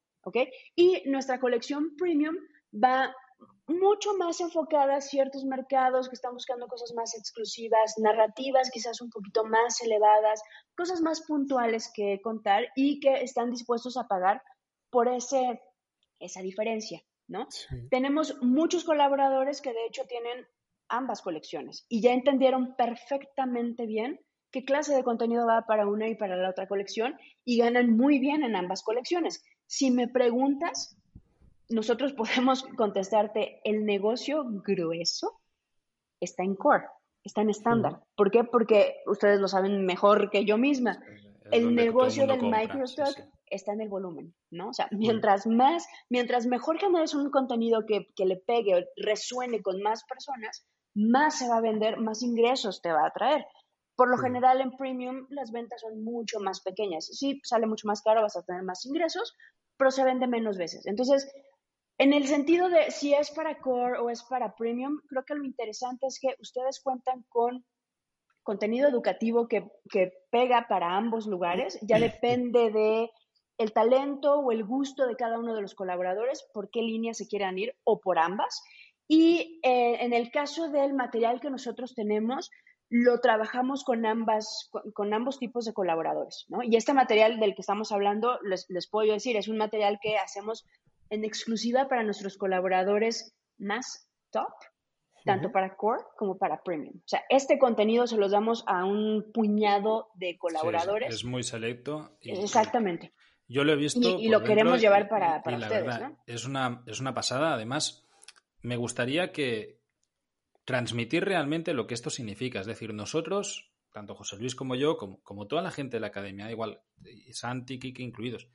Y 0.76 1.04
nuestra 1.06 1.40
colección 1.40 1.96
premium 1.98 2.36
va 2.72 3.14
mucho 3.68 4.16
más 4.18 4.40
enfocada 4.42 4.96
a 4.96 5.02
ciertos 5.02 5.46
mercados 5.46 6.10
que 6.10 6.16
están 6.16 6.34
buscando 6.34 6.68
cosas 6.68 6.94
más 6.96 7.16
exclusivas, 7.16 7.96
narrativas 7.98 8.70
quizás 8.72 9.02
un 9.02 9.10
poquito 9.10 9.46
más 9.46 9.82
elevadas, 9.82 10.42
cosas 10.76 11.02
más 11.02 11.22
puntuales 11.22 11.92
que 11.94 12.20
contar 12.22 12.68
y 12.76 13.00
que 13.00 13.22
están 13.22 13.52
dispuestos 13.52 13.98
a 13.98 14.08
pagar 14.08 14.42
por 14.90 15.08
ese, 15.08 15.62
esa 16.20 16.42
diferencia, 16.42 17.02
¿no? 17.28 17.48
Tenemos 17.90 18.38
muchos 18.42 18.84
colaboradores 18.84 19.62
que 19.62 19.74
de 19.74 19.86
hecho 19.86 20.04
tienen 20.06 20.46
ambas 20.90 21.22
colecciones 21.22 21.86
y 21.88 22.02
ya 22.02 22.12
entendieron 22.12 22.76
perfectamente 22.76 23.86
bien 23.86 24.20
qué 24.52 24.66
clase 24.66 24.94
de 24.94 25.04
contenido 25.04 25.48
va 25.48 25.66
para 25.66 25.88
una 25.88 26.10
y 26.10 26.16
para 26.16 26.36
la 26.36 26.50
otra 26.50 26.68
colección 26.68 27.18
y 27.46 27.58
ganan 27.58 27.96
muy 27.96 28.20
bien 28.20 28.44
en 28.44 28.56
ambas 28.56 28.84
colecciones. 28.84 29.44
Si 29.66 29.90
me 29.92 30.10
preguntas, 30.10 30.98
nosotros 31.72 32.14
podemos 32.14 32.64
contestarte, 32.78 33.62
el 33.64 33.86
negocio 33.86 34.44
grueso 34.46 35.42
está 36.20 36.44
en 36.44 36.56
core, 36.56 36.86
está 37.24 37.42
en 37.42 37.50
estándar. 37.50 38.02
¿Por 38.16 38.32
qué? 38.32 38.44
Porque 38.44 38.98
ustedes 39.08 39.40
lo 39.40 39.48
saben 39.48 39.86
mejor 39.86 40.30
que 40.30 40.46
yo 40.46 40.58
misma. 40.58 41.02
el 41.52 41.76
negocio 41.76 42.28
del 42.28 42.44
microstock 42.44 43.20
está 43.48 43.74
en 43.74 43.82
el 43.82 43.90
volumen, 43.90 44.34
¿no? 44.50 44.70
O 44.70 44.74
sea, 44.74 44.88
mientras 44.92 45.46
más, 45.46 45.86
mientras 46.10 46.46
mejor 46.46 46.80
generes 46.80 47.14
un 47.14 47.30
contenido 47.30 47.86
que, 47.86 48.08
que 48.16 48.26
le 48.26 48.38
pegue 48.38 48.76
o 48.76 48.86
resuene 48.96 49.62
con 49.62 49.82
más 49.82 50.06
personas, 50.06 50.66
más 50.94 51.38
se 51.38 51.50
va 51.50 51.58
a 51.58 51.62
vender, 51.62 51.98
más 51.98 52.22
ingresos 52.22 52.82
te 52.82 52.92
va 52.92 53.06
a 53.06 53.12
traer. 53.12 53.46
Por 53.96 54.10
lo 54.10 54.18
general 54.18 54.62
en 54.62 54.76
premium 54.78 55.28
las 55.30 55.52
ventas 55.52 55.82
son 55.82 56.04
mucho 56.04 56.40
más 56.40 56.62
pequeñas. 56.62 57.06
Sí, 57.06 57.42
sale 57.44 57.68
mucho 57.68 57.88
más 57.88 58.02
caro, 58.02 58.22
vas 58.22 58.38
a 58.38 58.44
tener 58.44 58.64
más 58.64 58.86
ingresos, 58.86 59.36
pero 59.78 59.92
se 59.92 60.04
vende 60.04 60.28
menos 60.28 60.58
veces. 60.58 60.86
Entonces, 60.86 61.32
en 61.98 62.14
el 62.14 62.28
sentido 62.28 62.70
de 62.70 62.92
si 62.92 63.14
es 63.14 63.32
para 63.32 63.60
core 63.60 64.00
o 64.00 64.10
es 64.10 64.24
para 64.24 64.56
premium, 64.56 65.00
creo 65.08 65.24
que 65.24 65.36
lo 65.36 65.44
interesante 65.44 66.08
es 66.08 66.20
que 66.20 66.36
ustedes 66.40 66.82
cuentan 66.82 67.24
con 67.30 67.66
contenido 68.44 68.90
educativo 68.90 69.48
que, 69.48 69.70
que 69.90 70.14
pega 70.32 70.68
para 70.68 70.98
ambos 70.98 71.28
lugares. 71.28 71.78
Ya 71.82 72.00
depende 72.00 72.72
de 72.72 73.12
el 73.58 73.74
talento 73.74 74.40
o 74.40 74.52
el 74.52 74.64
gusto 74.64 75.06
de 75.06 75.16
cada 75.16 75.40
uno 75.40 75.54
de 75.54 75.62
los 75.62 75.76
colaboradores, 75.76 76.48
por 76.54 76.70
qué 76.72 76.82
línea 76.82 77.14
se 77.14 77.28
quieran 77.28 77.58
ir 77.60 77.76
o 77.84 78.00
por 78.02 78.18
ambas. 78.18 78.64
Y 79.08 79.60
eh, 79.64 79.98
en 80.04 80.14
el 80.14 80.32
caso 80.32 80.70
del 80.70 80.94
material 80.94 81.40
que 81.40 81.50
nosotros 81.50 81.94
tenemos, 81.94 82.50
lo 82.90 83.20
trabajamos 83.20 83.84
con, 83.84 84.06
ambas, 84.06 84.70
con, 84.94 85.14
ambos 85.14 85.40
tipos 85.40 85.66
de 85.66 85.74
colaboradores. 85.74 86.46
¿no? 86.50 86.64
Y 86.64 86.76
este 86.76 86.94
material 86.94 87.40
del 87.40 87.56
que 87.56 87.62
estamos 87.62 87.92
hablando, 87.92 88.40
les, 88.42 88.66
les 88.70 88.90
puedo 88.90 89.14
decir, 89.14 89.38
es 89.38 89.48
un 89.48 89.58
material 89.58 90.00
que 90.02 90.18
hacemos 90.18 90.66
en 91.12 91.24
exclusiva 91.24 91.88
para 91.88 92.04
nuestros 92.04 92.38
colaboradores 92.38 93.36
más 93.60 94.10
top, 94.32 94.50
tanto 95.24 95.52
para 95.52 95.76
core 95.76 96.02
como 96.18 96.40
para 96.40 96.64
premium. 96.64 96.96
O 96.98 97.08
sea, 97.08 97.22
este 97.30 97.60
contenido 97.60 98.08
se 98.08 98.18
los 98.18 98.32
damos 98.32 98.64
a 98.66 98.86
un 98.86 99.32
puñado 99.32 100.10
de 100.16 100.38
colaboradores. 100.40 101.14
es, 101.14 101.24
muy 101.24 101.44
selecto. 101.44 102.18
Exactamente. 102.22 103.14
Yo 103.48 103.64
lo 103.64 103.74
he 103.74 103.76
visto. 103.76 104.18
Y, 104.20 104.30
lo 104.30 104.42
queremos 104.42 104.82
llevar 104.82 105.08
para, 105.08 105.44
para 105.44 105.58
ustedes. 105.58 105.96
es, 106.26 106.46
una, 106.46 106.82
es 106.88 107.00
una 107.00 107.14
pasada. 107.14 107.54
Además, 107.54 108.08
me 108.62 108.78
gustaría 108.78 109.32
que, 109.32 109.82
transmitir 110.66 111.26
realmente 111.26 111.74
lo 111.74 111.88
que 111.88 111.94
esto 111.94 112.10
significa. 112.10 112.60
Es 112.60 112.68
decir, 112.68 112.94
nosotros, 112.94 113.72
tanto 113.92 114.16
José 114.16 114.38
Luis 114.38 114.56
como 114.56 114.76
yo, 114.76 114.98
como, 114.98 115.48
toda 115.48 115.62
la 115.62 115.72
gente 115.72 115.98
de 115.98 116.02
la 116.02 116.08
academia, 116.08 116.50
igual, 116.52 116.82
y 117.04 117.34
Santi, 117.34 117.80
Kiki 117.80 118.04
incluidos, 118.04 118.48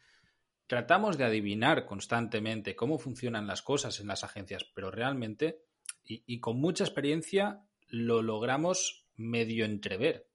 tratamos 0.66 1.16
de 1.16 1.24
adivinar 1.24 1.86
constantemente 1.86 2.74
cómo 2.74 2.98
funcionan 2.98 3.46
las 3.46 3.62
cosas 3.62 4.00
en 4.00 4.08
las 4.08 4.24
agencias, 4.24 4.64
pero 4.74 4.90
realmente, 4.90 5.62
y, 6.04 6.38
con 6.40 6.60
mucha 6.60 6.84
experiencia, 6.84 7.62
lo 7.88 8.22
logramos 8.22 9.06
medio 9.16 9.64
entrever. 9.64 10.28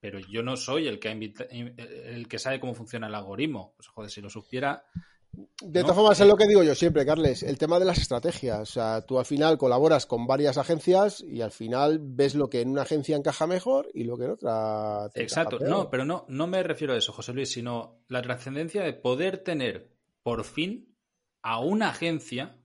Pero 0.00 0.20
yo 0.20 0.42
no 0.44 0.56
soy 0.56 0.86
el 0.86 1.00
que, 1.00 1.10
el 1.10 2.28
que 2.28 2.38
sabe 2.38 2.60
cómo 2.60 2.74
funciona 2.74 3.08
el 3.08 3.14
algoritmo. 3.14 3.74
Pues, 3.76 3.88
joder, 3.88 4.10
si 4.10 4.20
lo 4.20 4.30
supiera, 4.30 4.84
de 5.32 5.82
todas 5.82 5.96
formas, 5.96 6.20
es 6.20 6.26
lo 6.26 6.36
que 6.36 6.46
digo 6.46 6.62
yo 6.62 6.74
siempre, 6.74 7.04
Carles, 7.04 7.42
el 7.42 7.58
tema 7.58 7.78
de 7.78 7.84
las 7.84 7.98
estrategias. 7.98 8.60
O 8.60 8.72
sea, 8.72 9.02
tú 9.02 9.18
al 9.18 9.26
final 9.26 9.58
colaboras 9.58 10.06
con 10.06 10.26
varias 10.26 10.58
agencias 10.58 11.20
y 11.20 11.42
al 11.42 11.52
final 11.52 11.98
ves 12.00 12.34
lo 12.34 12.48
que 12.48 12.60
en 12.60 12.70
una 12.70 12.82
agencia 12.82 13.16
encaja 13.16 13.46
mejor 13.46 13.88
y 13.94 14.04
lo 14.04 14.16
que 14.16 14.24
en 14.24 14.30
otra. 14.30 15.10
Exacto, 15.14 15.58
no, 15.60 15.90
pero 15.90 16.04
no, 16.04 16.24
no 16.28 16.46
me 16.46 16.62
refiero 16.62 16.94
a 16.94 16.96
eso, 16.96 17.12
José 17.12 17.32
Luis, 17.32 17.50
sino 17.50 18.00
la 18.08 18.22
trascendencia 18.22 18.82
de 18.82 18.94
poder 18.94 19.38
tener 19.38 19.90
por 20.22 20.44
fin 20.44 20.96
a 21.42 21.60
una 21.60 21.90
agencia 21.90 22.56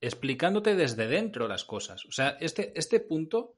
explicándote 0.00 0.74
desde 0.74 1.06
dentro 1.06 1.48
las 1.48 1.64
cosas. 1.64 2.04
O 2.06 2.12
sea, 2.12 2.36
este, 2.40 2.72
este 2.78 3.00
punto 3.00 3.56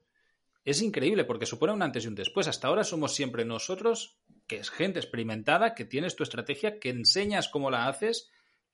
es 0.63 0.81
increíble 0.81 1.25
porque 1.25 1.45
supone 1.45 1.73
un 1.73 1.81
antes 1.81 2.05
y 2.05 2.07
un 2.07 2.15
después. 2.15 2.47
Hasta 2.47 2.67
ahora 2.67 2.83
somos 2.83 3.13
siempre 3.13 3.45
nosotros, 3.45 4.19
que 4.47 4.57
es 4.57 4.69
gente 4.69 4.99
experimentada, 4.99 5.75
que 5.75 5.85
tienes 5.85 6.15
tu 6.15 6.23
estrategia, 6.23 6.79
que 6.79 6.89
enseñas 6.89 7.49
cómo 7.49 7.71
la 7.71 7.87
haces 7.87 8.29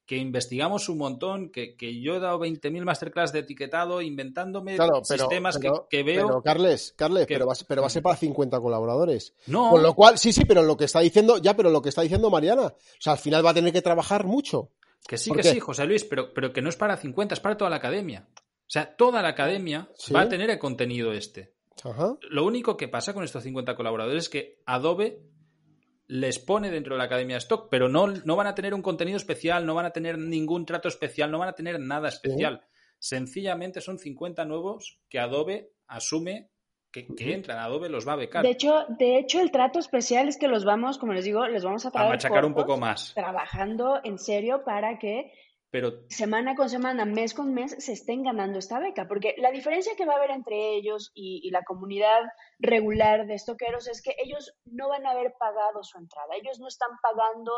que 0.08 0.16
investigamos 0.16 0.88
un 0.88 0.98
montón, 0.98 1.52
que, 1.52 1.76
yo 2.02 2.16
he 2.16 2.20
dado 2.20 2.40
20.000 2.40 2.84
masterclass 2.86 3.34
de 3.34 3.40
etiquetado 3.40 4.02
inventándome 4.02 4.78
sistemas 5.04 5.60
que, 5.90 6.04
veo. 6.04 6.28
Pero, 6.28 6.42
Carles, 6.42 6.94
Carles 6.96 7.28
pero, 7.28 7.46
va, 7.46 7.54
pero 7.68 7.82
va 7.82 7.88
a 7.88 7.92
ser 7.92 8.02
para 8.02 8.16
50 8.16 8.60
colaboradores. 8.62 9.36
No. 9.48 9.70
Con 9.70 9.84
lo 9.84 9.94
cual, 9.94 10.18
sí, 10.18 10.32
sí, 10.32 10.46
pero 10.46 10.64
lo 10.64 10.78
que 10.78 10.86
está 10.86 11.02
diciendo, 11.02 11.38
ya, 11.40 11.58
pero 11.58 11.70
lo 11.70 11.82
que 11.82 11.90
está 11.90 12.04
diciendo 12.04 12.30
Mariana, 12.30 12.68
o 12.68 12.76
sea, 12.98 13.14
al 13.14 13.20
final 13.20 13.46
va 13.46 13.50
a 13.50 13.54
tener 13.54 13.74
que 13.74 13.82
trabajar 13.82 14.26
mucho. 14.26 14.72
Que 15.06 15.18
sí, 15.18 15.30
que 15.32 15.44
sí, 15.44 15.60
José 15.60 15.86
Luis, 15.86 16.06
pero, 16.06 16.34
pero 16.34 16.54
que 16.54 16.62
no 16.62 16.70
es 16.70 16.78
para 16.78 16.96
50, 16.96 17.34
es 17.34 17.40
para 17.42 17.58
toda 17.58 17.70
la 17.70 17.76
academia. 17.76 18.30
O 18.34 18.70
sea, 18.70 18.96
toda 18.96 19.22
la 19.22 19.30
academia 19.30 19.90
va 20.16 20.22
a 20.22 20.30
tener 20.30 20.50
el 20.50 20.58
contenido 20.58 21.12
este. 21.12 21.54
Lo 22.30 22.46
único 22.46 22.78
que 22.78 22.88
pasa 22.88 23.14
con 23.14 23.26
estos 23.26 23.44
50 23.44 23.76
colaboradores 23.76 24.24
es 24.24 24.30
que 24.30 24.62
Adobe 24.66 25.22
les 26.08 26.40
pone 26.40 26.72
dentro 26.72 26.96
de 26.96 27.00
la 27.00 27.06
Academia 27.06 27.36
de 27.36 27.40
Stock, 27.40 27.68
pero 27.70 27.90
no, 27.90 28.08
no 28.08 28.36
van 28.36 28.48
a 28.48 28.56
tener 28.56 28.74
un 28.74 28.82
contenido 28.82 29.18
especial, 29.18 29.66
no 29.66 29.76
van 29.76 29.86
a 29.86 29.92
tener 29.92 30.18
ningún 30.18 30.66
trato 30.66 30.88
especial, 30.88 31.32
no 31.32 31.40
van 31.40 31.50
a 31.50 31.54
tener 31.54 31.80
nada 31.80 32.10
especial. 32.10 32.62
Sencillamente 33.00 33.82
son 33.82 34.00
50 34.00 34.46
nuevos 34.46 35.00
que 35.10 35.20
Adobe 35.20 35.74
asume 35.88 36.50
que, 36.92 37.06
entran. 37.34 37.60
Adobe 37.60 37.90
los 37.90 38.08
va 38.08 38.14
a 38.14 38.18
becar. 38.18 38.44
De 38.44 38.52
hecho, 38.52 38.86
de 38.98 39.20
hecho, 39.20 39.42
el 39.42 39.52
trato 39.52 39.80
especial 39.80 40.28
es 40.28 40.38
que 40.38 40.48
los 40.48 40.66
vamos, 40.66 40.98
como 40.98 41.14
les 41.14 41.26
digo, 41.26 41.46
les 41.48 41.64
vamos 41.64 41.86
a 41.86 41.92
traer 41.92 42.08
a 42.08 42.12
machacar 42.12 42.46
un 42.46 42.54
poco 42.54 42.78
más. 42.78 43.14
Trabajando 43.14 44.00
en 44.04 44.18
serio 44.18 44.64
para 44.64 44.98
que 44.98 45.32
pero 45.78 45.94
semana 46.10 46.56
con 46.56 46.72
semana, 46.72 47.06
mes 47.06 47.36
con 47.36 47.54
mes, 47.54 47.76
se 47.78 47.94
estén 47.94 48.24
ganando 48.24 48.58
esta 48.58 48.80
beca. 48.80 49.08
Porque 49.08 49.36
la 49.38 49.52
diferencia 49.52 49.96
que 49.96 50.08
va 50.08 50.14
a 50.14 50.16
haber 50.16 50.32
entre 50.32 50.74
ellos 50.74 51.12
y, 51.14 51.52
la 51.52 51.64
comunidad 51.64 52.22
regular 52.58 53.28
de 53.28 53.36
estoqueros 53.36 53.88
es 53.88 54.02
que 54.02 54.16
ellos 54.18 54.56
no 54.66 54.90
van 54.90 55.06
a 55.06 55.12
haber 55.12 55.36
pagado 55.40 55.84
su 55.84 56.00
entrada. 56.00 56.30
Ellos 56.42 56.60
no 56.60 56.68
están 56.68 56.90
pagando, 57.00 57.52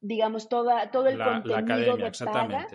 digamos, 0.00 0.48
toda, 0.48 0.90
todo 0.90 1.08
el 1.08 1.22
contenido 1.22 1.98
de 1.98 2.10
paga. 2.24 2.66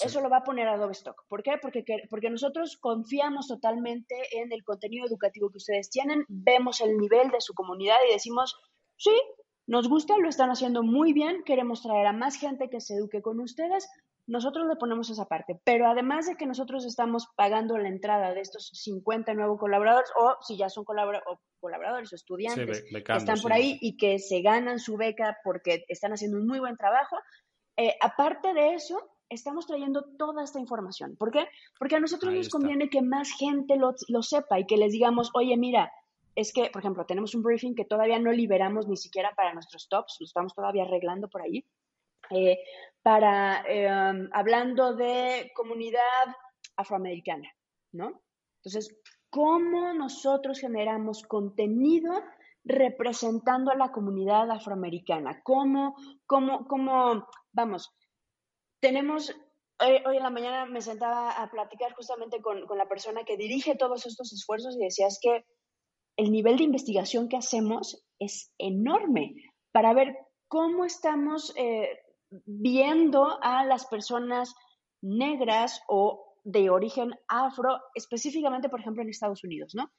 Eso 0.00 0.20
lo 0.20 0.30
va 0.30 0.36
a 0.36 0.44
poner 0.44 0.68
Adobe 0.68 0.92
Stock. 0.92 1.24
¿Por 1.28 1.42
qué? 1.42 1.58
Porque, 1.60 1.82
porque 2.08 2.30
nosotros 2.30 2.78
confiamos 2.80 3.48
totalmente 3.48 4.14
en 4.30 4.52
el 4.52 4.62
contenido 4.62 5.08
educativo 5.08 5.50
que 5.50 5.58
ustedes 5.58 5.90
tienen, 5.90 6.24
vemos 6.28 6.80
el 6.80 6.96
nivel 6.98 7.32
de 7.32 7.40
su 7.40 7.52
comunidad 7.52 7.96
y 8.08 8.12
decimos, 8.12 8.54
sí, 8.96 9.10
nos 9.66 9.88
gusta, 9.88 10.18
lo 10.18 10.28
están 10.28 10.50
haciendo 10.50 10.82
muy 10.82 11.12
bien, 11.12 11.44
queremos 11.44 11.82
traer 11.82 12.06
a 12.06 12.12
más 12.12 12.36
gente 12.36 12.68
que 12.68 12.80
se 12.80 12.94
eduque 12.94 13.22
con 13.22 13.38
ustedes, 13.38 13.88
nosotros 14.30 14.68
le 14.68 14.76
ponemos 14.76 15.10
esa 15.10 15.26
parte, 15.26 15.60
pero 15.64 15.88
además 15.88 16.26
de 16.26 16.36
que 16.36 16.46
nosotros 16.46 16.84
estamos 16.84 17.26
pagando 17.36 17.76
la 17.78 17.88
entrada 17.88 18.32
de 18.32 18.40
estos 18.40 18.70
50 18.72 19.34
nuevos 19.34 19.58
colaboradores, 19.58 20.08
o 20.16 20.36
si 20.40 20.56
ya 20.56 20.68
son 20.68 20.84
colaboradores 20.84 22.12
o 22.12 22.14
estudiantes 22.14 22.84
que 22.88 23.16
están 23.16 23.40
por 23.42 23.52
ahí 23.52 23.76
y 23.80 23.96
que 23.96 24.20
se 24.20 24.40
ganan 24.40 24.78
su 24.78 24.96
beca 24.96 25.38
porque 25.42 25.84
están 25.88 26.12
haciendo 26.12 26.38
un 26.38 26.46
muy 26.46 26.60
buen 26.60 26.76
trabajo, 26.76 27.16
eh, 27.76 27.96
aparte 28.00 28.54
de 28.54 28.74
eso, 28.74 29.02
estamos 29.28 29.66
trayendo 29.66 30.04
toda 30.16 30.44
esta 30.44 30.60
información. 30.60 31.16
¿Por 31.16 31.32
qué? 31.32 31.48
Porque 31.76 31.96
a 31.96 32.00
nosotros 32.00 32.32
nos 32.32 32.48
conviene 32.48 32.88
que 32.88 33.02
más 33.02 33.32
gente 33.36 33.76
lo, 33.76 33.94
lo 34.08 34.22
sepa 34.22 34.60
y 34.60 34.66
que 34.66 34.76
les 34.76 34.92
digamos, 34.92 35.30
oye, 35.34 35.56
mira, 35.56 35.90
es 36.36 36.52
que, 36.52 36.70
por 36.70 36.82
ejemplo, 36.82 37.04
tenemos 37.04 37.34
un 37.34 37.42
briefing 37.42 37.74
que 37.74 37.84
todavía 37.84 38.20
no 38.20 38.30
liberamos 38.30 38.86
ni 38.86 38.96
siquiera 38.96 39.32
para 39.34 39.54
nuestros 39.54 39.88
tops, 39.88 40.18
lo 40.20 40.24
estamos 40.24 40.54
todavía 40.54 40.84
arreglando 40.84 41.28
por 41.28 41.42
ahí, 41.42 41.64
eh, 42.30 42.58
para, 43.02 43.64
em, 43.66 44.28
hablando 44.32 44.94
de 44.94 45.50
comunidad 45.54 46.26
afroamericana, 46.76 47.48
¿no? 47.92 48.22
Entonces, 48.58 48.94
¿cómo 49.30 49.92
nosotros 49.94 50.60
generamos 50.60 51.22
contenido 51.22 52.12
representando 52.64 53.70
a 53.70 53.76
la 53.76 53.90
comunidad 53.90 54.50
afroamericana? 54.50 55.40
¿Cómo, 55.42 55.96
cómo, 56.26 56.66
cómo, 56.66 57.26
vamos, 57.52 57.90
tenemos, 58.80 59.34
hoy, 59.80 60.16
en 60.16 60.22
la 60.22 60.30
mañana 60.30 60.66
me 60.66 60.82
sentaba 60.82 61.30
a 61.30 61.50
platicar 61.50 61.94
justamente 61.94 62.42
con, 62.42 62.66
con 62.66 62.76
la 62.76 62.88
persona 62.88 63.24
que 63.24 63.36
dirige 63.36 63.76
todos 63.76 64.06
estos 64.06 64.32
esfuerzos 64.32 64.76
y 64.76 64.84
decía, 64.84 65.06
es 65.06 65.18
que 65.22 65.44
el 66.16 66.32
nivel 66.32 66.58
de 66.58 66.64
investigación 66.64 67.28
que 67.28 67.38
hacemos 67.38 68.04
es 68.18 68.52
enorme 68.58 69.34
para 69.72 69.94
ver 69.94 70.16
cómo 70.48 70.84
estamos 70.84 71.54
eh, 71.56 71.98
viendo 72.46 73.38
a 73.42 73.64
las 73.64 73.86
personas 73.86 74.54
negras 75.02 75.82
o 75.88 76.36
de 76.44 76.70
origen 76.70 77.14
afro, 77.28 77.80
específicamente, 77.94 78.68
por 78.68 78.80
ejemplo, 78.80 79.02
en 79.02 79.10
Estados 79.10 79.44
Unidos, 79.44 79.74
¿no? 79.74 79.90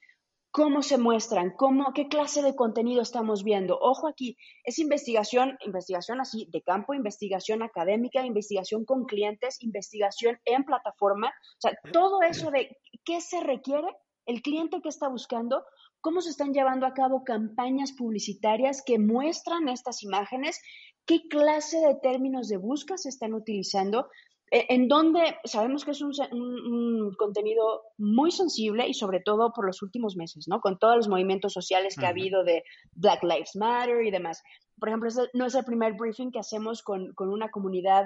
¿Cómo 0.53 0.81
se 0.81 0.97
muestran? 0.97 1.51
¿Cómo, 1.55 1.93
¿Qué 1.93 2.09
clase 2.09 2.41
de 2.41 2.57
contenido 2.57 3.01
estamos 3.01 3.43
viendo? 3.45 3.77
Ojo 3.79 4.09
aquí, 4.09 4.35
es 4.65 4.79
investigación, 4.79 5.57
investigación 5.61 6.19
así 6.19 6.45
de 6.51 6.61
campo, 6.61 6.93
investigación 6.93 7.63
académica, 7.63 8.25
investigación 8.25 8.83
con 8.83 9.05
clientes, 9.05 9.61
investigación 9.63 10.39
en 10.43 10.65
plataforma, 10.65 11.29
o 11.29 11.61
sea, 11.61 11.71
todo 11.93 12.21
eso 12.21 12.51
de 12.51 12.77
qué 13.05 13.21
se 13.21 13.39
requiere, 13.39 13.87
el 14.25 14.41
cliente 14.41 14.81
que 14.81 14.89
está 14.89 15.07
buscando, 15.07 15.63
cómo 16.01 16.21
se 16.21 16.29
están 16.29 16.53
llevando 16.53 16.85
a 16.85 16.93
cabo 16.93 17.23
campañas 17.23 17.93
publicitarias 17.93 18.83
que 18.85 18.99
muestran 18.99 19.69
estas 19.69 20.03
imágenes, 20.03 20.59
qué 21.05 21.27
clase 21.29 21.77
de 21.79 21.95
términos 21.95 22.47
de 22.47 22.57
busca 22.57 22.97
se 22.97 23.09
están 23.09 23.33
utilizando, 23.33 24.09
e, 24.51 24.65
en 24.69 24.87
donde 24.87 25.37
sabemos 25.45 25.85
que 25.85 25.91
es 25.91 26.01
un, 26.01 27.15
contenido 27.17 27.83
muy 27.97 28.31
sensible 28.31 28.87
y 28.87 28.93
sobre 28.93 29.21
todo 29.21 29.53
por 29.53 29.65
los 29.65 29.81
últimos 29.81 30.17
meses, 30.17 30.47
¿no? 30.47 30.59
Con 30.59 30.77
todos 30.77 30.97
los 30.97 31.07
movimientos 31.07 31.53
sociales 31.53 31.95
que 31.95 32.05
ha 32.05 32.09
habido 32.09 32.43
de 32.43 32.63
Black 32.93 33.23
Lives 33.23 33.55
Matter 33.55 34.05
y 34.05 34.11
demás. 34.11 34.43
Por 34.79 34.89
ejemplo, 34.89 35.07
este 35.07 35.29
no 35.33 35.45
es 35.45 35.55
el 35.55 35.63
primer 35.63 35.93
briefing 35.93 36.31
que 36.31 36.39
hacemos 36.39 36.81
con, 36.81 37.13
con 37.13 37.29
una 37.29 37.49
comunidad 37.49 38.05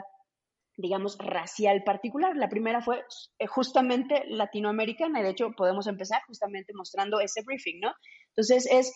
digamos, 0.77 1.17
racial 1.17 1.83
particular. 1.83 2.35
La 2.35 2.49
primera 2.49 2.81
fue 2.81 3.03
eh, 3.39 3.47
justamente 3.47 4.23
latinoamericana 4.27 5.19
y 5.19 5.23
de 5.23 5.29
hecho 5.29 5.51
podemos 5.55 5.87
empezar 5.87 6.21
justamente 6.27 6.73
mostrando 6.73 7.19
ese 7.19 7.41
briefing, 7.43 7.79
¿no? 7.79 7.93
Entonces 8.29 8.67
es, 8.71 8.93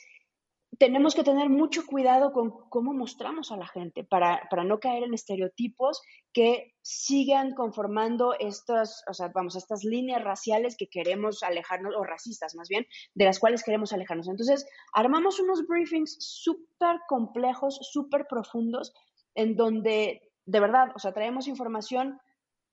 tenemos 0.78 1.16
que 1.16 1.24
tener 1.24 1.50
mucho 1.50 1.86
cuidado 1.86 2.32
con 2.32 2.52
cómo 2.70 2.94
mostramos 2.94 3.52
a 3.52 3.58
la 3.58 3.68
gente 3.68 4.04
para, 4.04 4.48
para 4.50 4.64
no 4.64 4.80
caer 4.80 5.04
en 5.04 5.14
estereotipos 5.14 6.02
que 6.32 6.74
sigan 6.82 7.54
conformando 7.56 8.34
estas, 8.38 9.04
o 9.10 9.14
sea, 9.14 9.30
vamos, 9.34 9.56
estas 9.56 9.84
líneas 9.84 10.24
raciales 10.24 10.76
que 10.78 10.88
queremos 10.88 11.44
alejarnos, 11.44 11.96
o 11.96 12.04
racistas 12.04 12.56
más 12.56 12.70
bien, 12.70 12.86
de 13.16 13.26
las 13.26 13.40
cuales 13.40 13.64
queremos 13.64 13.94
alejarnos. 13.94 14.28
Entonces, 14.28 14.68
armamos 14.94 15.40
unos 15.40 15.66
briefings 15.68 16.18
súper 16.20 17.00
complejos, 17.08 17.80
súper 17.92 18.28
profundos, 18.28 18.94
en 19.36 19.56
donde 19.56 20.29
de 20.50 20.60
verdad, 20.60 20.92
o 20.96 21.00
sea, 21.00 21.12
traemos 21.12 21.48
información 21.48 22.20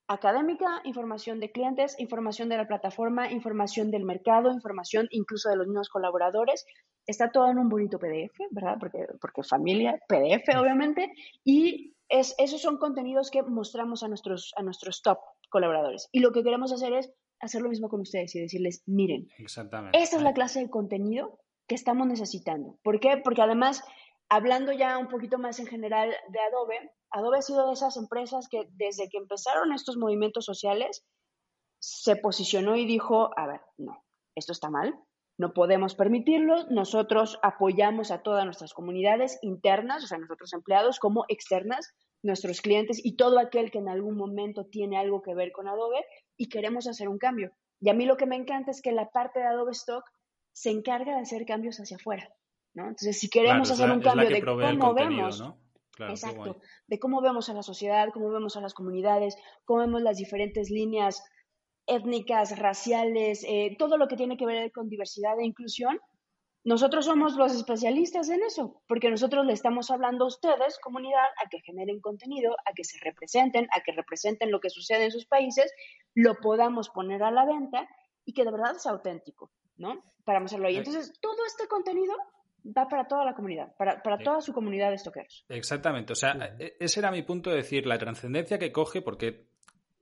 académica, 0.09 0.81
información 0.85 1.41
de 1.41 1.51
clientes, 1.51 1.97
información 1.99 2.49
de 2.49 2.57
la 2.57 2.67
plataforma, 2.67 3.31
información 3.31 3.91
del 3.91 4.05
mercado, 4.05 4.53
información 4.53 5.09
incluso 5.11 5.51
de 5.51 5.57
los 5.57 5.67
mismos 5.67 5.89
colaboradores. 5.89 6.65
Está 7.07 7.31
todo 7.31 7.51
en 7.51 7.59
un 7.59 7.69
bonito 7.69 7.99
PDF, 7.99 8.39
¿verdad? 8.51 8.77
Porque, 8.81 9.07
porque 9.21 9.43
familia, 9.43 10.01
PDF 10.09 10.57
obviamente, 10.57 11.13
y 11.45 11.93
es, 12.09 12.35
esos 12.39 12.63
son 12.63 12.79
contenidos 12.79 13.31
que 13.31 13.43
mostramos 13.43 14.03
a 14.03 14.09
nuestros, 14.09 14.53
a 14.57 14.63
nuestros 14.63 15.03
top 15.03 15.19
colaboradores. 15.51 16.09
Y 16.13 16.21
lo 16.21 16.33
que 16.33 16.43
queremos 16.43 16.73
hacer 16.73 16.95
es 16.95 17.13
hacer 17.41 17.61
lo 17.61 17.69
mismo 17.69 17.89
con 17.89 18.01
ustedes 18.01 18.35
y 18.35 18.41
decirles, 18.41 18.83
miren, 18.87 19.29
Exactamente. 19.39 19.99
esta 19.99 20.17
es 20.17 20.23
la 20.23 20.33
clase 20.33 20.61
de 20.61 20.71
contenido 20.71 21.39
que 21.67 21.75
estamos 21.75 22.07
necesitando. 22.07 22.79
¿Por 22.83 23.01
qué? 23.01 23.21
Porque 23.23 23.43
además, 23.43 23.83
hablando 24.29 24.73
ya 24.73 24.99
un 24.99 25.09
poquito 25.09 25.39
más 25.39 25.59
en 25.59 25.67
general 25.67 26.15
de 26.29 26.41
Adobe, 26.41 26.93
Adobe 27.11 27.39
ha 27.39 27.43
sido 27.43 27.67
de 27.67 27.73
esas 27.73 27.97
empresas 27.97 28.49
que 28.49 28.69
desde 28.73 29.09
que 29.09 29.19
empezaron 29.19 29.73
estos 29.73 29.97
movimientos 29.97 30.45
sociales 30.45 31.05
se 31.79 32.17
posicionó 32.17 32.77
y 32.77 32.87
dijo, 32.87 33.31
a 33.39 33.47
ver, 33.47 33.61
no, 33.77 34.03
esto 34.35 34.53
está 34.53 34.71
mal, 34.71 34.95
no 35.39 35.53
podemos 35.53 35.95
permitirlo, 35.95 36.65
nosotros 36.71 37.39
apoyamos 37.43 38.11
a 38.11 38.23
todas 38.23 38.45
nuestras 38.45 38.73
comunidades 38.73 39.39
internas, 39.43 40.03
o 40.03 40.07
sea, 40.07 40.19
nosotros 40.19 40.53
empleados 40.53 40.99
como 40.99 41.25
externas, 41.29 41.93
nuestros 42.23 42.61
clientes 42.61 43.05
y 43.05 43.17
todo 43.17 43.39
aquel 43.39 43.71
que 43.71 43.79
en 43.79 43.89
algún 43.89 44.17
momento 44.17 44.67
tiene 44.67 44.99
algo 44.99 45.23
que 45.23 45.35
ver 45.35 45.53
con 45.53 45.69
Adobe 45.69 46.05
y 46.37 46.49
queremos 46.49 46.89
hacer 46.89 47.09
un 47.09 47.19
cambio. 47.19 47.53
Y 47.81 47.91
a 47.91 47.95
mí 47.95 48.07
lo 48.07 48.17
que 48.17 48.27
me 48.27 48.37
encanta 48.37 48.71
es 48.71 48.81
que 48.81 48.93
la 48.93 49.11
parte 49.11 49.41
de 49.41 49.47
Adobe 49.47 49.73
Stock 49.73 50.05
se 50.53 50.71
encarga 50.71 51.15
de 51.15 51.21
hacer 51.21 51.45
cambios 51.45 51.77
hacia 51.77 51.99
afuera. 51.99 52.35
¿No? 52.77 52.83
Entonces, 52.83 53.19
si 53.19 53.29
queremos 53.29 53.71
hacer 53.71 53.91
un 53.91 54.01
cambio 54.01 54.29
de 54.29 54.43
cómo 54.43 54.95
vemos, 54.95 55.43
Exacto. 55.99 56.61
De 56.87 56.99
cómo 56.99 57.23
vemos 57.23 57.49
a 57.49 57.55
la 57.55 57.63
sociedad, 57.63 58.11
cómo 58.13 58.31
vemos 58.31 58.57
a 58.57 58.61
las 58.61 58.75
comunidades, 58.75 59.35
cómo 59.65 59.81
vemos 59.81 60.03
las 60.03 60.19
diferentes 60.19 60.71
líneas 60.71 61.25
étnicas, 61.87 62.59
raciales, 62.59 63.45
eh, 63.49 63.77
todo 63.79 63.97
lo 63.97 64.07
que 64.07 64.17
tiene 64.17 64.37
que 64.37 64.45
ver 64.45 64.73
con 64.73 64.91
diversidad 64.91 65.39
e 65.41 65.47
inclusión. 65.47 65.99
Nosotros 66.65 67.07
somos 67.07 67.37
los 67.37 67.55
especialistas 67.55 68.29
en 68.29 68.43
eso, 68.43 68.83
porque 68.89 69.09
nosotros 69.09 69.47
le 69.47 69.55
estamos 69.55 69.91
hablando 69.91 70.25
a 70.25 70.29
ustedes, 70.29 70.79
comunidad, 70.81 71.25
a 71.43 71.49
que 71.49 71.61
generen 71.61 72.01
contenido, 72.01 72.57
a 72.67 72.75
que 72.75 72.85
se 72.85 72.99
representen, 73.03 73.67
a 73.73 73.81
que 73.81 73.93
representen 73.93 74.51
lo 74.51 74.61
que 74.61 74.69
sucede 74.69 75.05
en 75.05 75.13
sus 75.13 75.27
países, 75.27 75.73
lo 76.15 76.35
podamos 76.35 76.91
poner 76.91 77.23
a 77.23 77.31
la 77.31 77.47
venta 77.47 77.89
y 78.27 78.35
que 78.35 78.45
de 78.45 78.51
verdad 78.51 78.75
sea 78.75 78.93
auténtico, 78.93 79.51
¿no? 79.77 80.03
Para 80.25 80.41
hacerlo 80.41 80.67
ahí. 80.67 80.77
Entonces, 80.77 81.13
todo 81.23 81.47
este 81.47 81.69
contenido 81.69 82.15
va 82.65 82.89
para 82.89 83.07
toda 83.07 83.25
la 83.25 83.35
comunidad, 83.35 83.75
para, 83.77 84.01
toda 84.19 84.41
su 84.41 84.53
comunidad 84.53 84.91
de 84.91 84.97
estoqueros. 84.97 85.45
Exactamente, 85.49 86.13
o 86.13 86.17
sea, 86.17 86.57
e, 86.59 86.77
ese 86.81 87.01
era 87.01 87.11
mi 87.11 87.23
punto 87.23 87.51
de 87.51 87.57
decir, 87.57 87.87
la 87.87 87.99
trascendencia 87.99 88.59
que 88.59 88.73
coge, 88.73 89.03
porque 89.03 89.49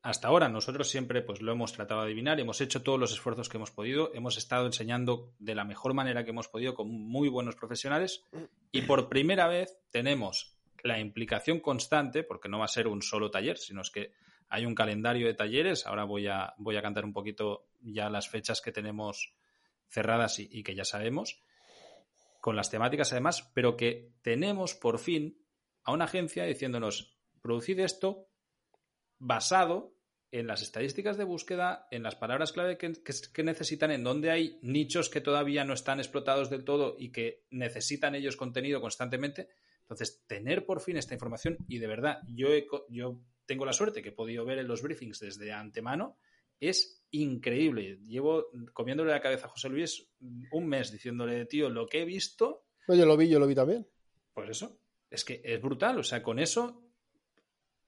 hasta 0.04 0.28
ahora 0.28 0.48
nosotros 0.48 0.88
siempre 0.88 1.22
pues 1.22 1.40
lo 1.40 1.52
hemos 1.52 1.72
tratado 1.72 2.00
de 2.00 2.06
adivinar, 2.06 2.38
hemos 2.38 2.60
hecho 2.60 2.82
todos 2.82 3.00
los 3.00 3.12
esfuerzos 3.12 3.48
que 3.48 3.56
hemos 3.56 3.70
podido, 3.70 4.12
hemos 4.14 4.36
estado 4.36 4.66
enseñando 4.66 5.32
de 5.38 5.54
la 5.54 5.64
mejor 5.64 5.94
manera 5.94 6.24
que 6.24 6.30
hemos 6.30 6.48
podido 6.48 6.74
con 6.74 6.90
muy 6.90 7.30
buenos 7.30 7.56
profesionales 7.56 8.22
y 8.70 8.82
por 8.82 9.08
primera 9.08 9.48
vez 9.48 9.78
tenemos 9.90 10.58
la 10.82 11.00
implicación 11.00 11.60
constante, 11.60 12.22
porque 12.22 12.50
no 12.50 12.58
va 12.58 12.66
a 12.66 12.68
ser 12.68 12.86
un 12.86 13.00
solo 13.00 13.30
taller, 13.30 13.56
sino 13.56 13.80
es 13.80 13.90
que 13.90 14.12
hay 14.50 14.66
un 14.66 14.74
calendario 14.74 15.26
de 15.26 15.32
talleres, 15.32 15.86
ahora 15.86 16.04
voy 16.04 16.26
a, 16.26 16.52
voy 16.58 16.76
a 16.76 16.82
cantar 16.82 17.06
un 17.06 17.14
poquito 17.14 17.68
ya 17.80 18.10
las 18.10 18.28
fechas 18.28 18.60
que 18.60 18.72
tenemos 18.72 19.32
cerradas 19.88 20.38
y 20.38 20.62
que 20.62 20.74
ya 20.74 20.84
sabemos, 20.84 21.42
con 22.44 22.56
las 22.56 22.68
temáticas 22.68 23.10
además, 23.10 23.50
pero 23.54 23.74
que 23.74 24.12
tenemos 24.20 24.74
por 24.74 24.98
fin 24.98 25.42
a 25.82 25.92
una 25.92 26.04
agencia 26.04 26.44
diciéndonos, 26.44 27.18
producid 27.40 27.80
esto 27.80 28.28
basado 29.18 29.96
en 30.30 30.46
las 30.46 30.60
estadísticas 30.60 31.16
de 31.16 31.24
búsqueda, 31.24 31.88
en 31.90 32.02
las 32.02 32.16
palabras 32.16 32.52
clave 32.52 32.76
que, 32.76 32.92
necesitan, 33.42 33.92
en 33.92 34.04
donde 34.04 34.30
hay 34.30 34.58
nichos 34.60 35.08
que 35.08 35.22
todavía 35.22 35.64
no 35.64 35.72
están 35.72 36.00
explotados 36.00 36.50
del 36.50 36.64
todo 36.64 36.96
y 36.98 37.12
que 37.12 37.46
necesitan 37.48 38.14
ellos 38.14 38.36
contenido 38.36 38.82
constantemente. 38.82 39.48
Entonces, 39.80 40.22
tener 40.26 40.66
por 40.66 40.82
fin 40.82 40.98
esta 40.98 41.14
información 41.14 41.56
y 41.66 41.78
de 41.78 41.86
verdad, 41.86 42.20
yo, 42.26 42.48
yo 42.90 43.22
tengo 43.46 43.64
la 43.64 43.72
suerte 43.72 44.02
que 44.02 44.10
he 44.10 44.12
podido 44.12 44.44
ver 44.44 44.58
en 44.58 44.68
los 44.68 44.82
briefings 44.82 45.18
desde 45.18 45.50
antemano, 45.50 46.18
es 46.60 47.04
increíble. 47.10 47.98
Llevo 48.04 48.46
comiéndole 48.72 49.12
la 49.12 49.20
cabeza 49.20 49.46
a 49.46 49.50
José 49.50 49.68
Luis 49.68 50.08
un 50.20 50.66
mes 50.66 50.90
diciéndole, 50.90 51.46
tío, 51.46 51.68
lo 51.68 51.86
que 51.86 52.02
he 52.02 52.04
visto. 52.04 52.66
yo 52.88 53.06
lo 53.06 53.16
vi, 53.16 53.28
yo 53.28 53.38
lo 53.38 53.46
vi 53.46 53.54
también. 53.54 53.86
Pues 54.32 54.50
eso, 54.50 54.80
es 55.10 55.24
que 55.24 55.40
es 55.44 55.60
brutal. 55.60 55.98
O 55.98 56.02
sea, 56.02 56.22
con 56.22 56.38
eso 56.38 56.84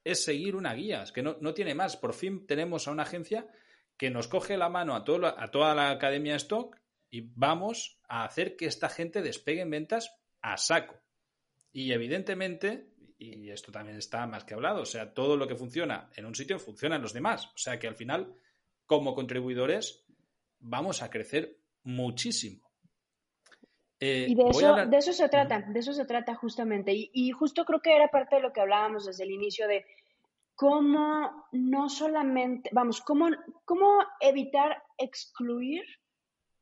es 0.04 0.24
seguir 0.24 0.54
una 0.54 0.72
guía, 0.72 1.02
es 1.02 1.10
que 1.10 1.22
no, 1.22 1.54
tiene 1.54 1.74
más. 1.74 1.96
Por 1.96 2.14
fin 2.14 2.46
tenemos 2.46 2.86
a 2.86 2.92
una 2.92 3.02
agencia 3.02 3.48
que 3.96 4.10
nos 4.10 4.28
coge 4.28 4.56
la 4.56 4.68
mano 4.68 4.94
a, 4.94 5.04
todo, 5.04 5.26
a 5.26 5.50
toda 5.50 5.74
la 5.74 5.90
academia 5.90 6.36
stock 6.36 6.76
y 7.10 7.32
vamos 7.34 7.98
a 8.08 8.24
hacer 8.24 8.56
que 8.56 8.66
esta 8.66 8.88
gente 8.88 9.22
despegue 9.22 9.62
en 9.62 9.70
ventas 9.70 10.14
a 10.42 10.56
saco. 10.58 11.00
Y 11.72 11.92
evidentemente, 11.92 12.92
y 13.18 13.50
esto 13.50 13.72
también 13.72 13.98
está 13.98 14.26
más 14.26 14.44
que 14.44 14.54
hablado, 14.54 14.82
o 14.82 14.86
sea, 14.86 15.12
todo 15.12 15.36
lo 15.36 15.48
que 15.48 15.56
funciona 15.56 16.08
en 16.14 16.24
un 16.24 16.34
sitio 16.34 16.58
funciona 16.58 16.96
en 16.96 17.02
los 17.02 17.12
demás. 17.12 17.46
O 17.46 17.58
sea 17.58 17.78
que 17.78 17.88
al 17.88 17.96
final, 17.96 18.32
como 18.86 19.14
contribuidores, 19.14 20.04
vamos 20.58 21.02
a 21.02 21.10
crecer 21.10 21.58
muchísimo. 21.82 22.66
Eh, 23.98 24.26
y 24.28 24.34
de 24.34 24.48
eso, 24.50 24.86
de 24.86 24.96
eso 24.96 25.12
se 25.12 25.28
trata, 25.28 25.60
de 25.60 25.78
eso 25.78 25.92
se 25.92 26.04
trata 26.04 26.34
justamente. 26.34 26.92
Y, 26.94 27.30
justo 27.30 27.64
creo 27.64 27.80
que 27.80 27.94
era 27.94 28.08
parte 28.08 28.36
de 28.36 28.42
lo 28.42 28.52
que 28.52 28.60
hablábamos 28.60 29.06
desde 29.06 29.24
el 29.24 29.30
inicio 29.30 29.66
de 29.66 29.86
cómo 30.54 31.46
no 31.52 31.88
solamente, 31.88 32.70
vamos, 32.72 33.00
cómo, 33.00 33.28
cómo 33.64 33.98
evitar 34.20 34.82
excluir 34.98 35.82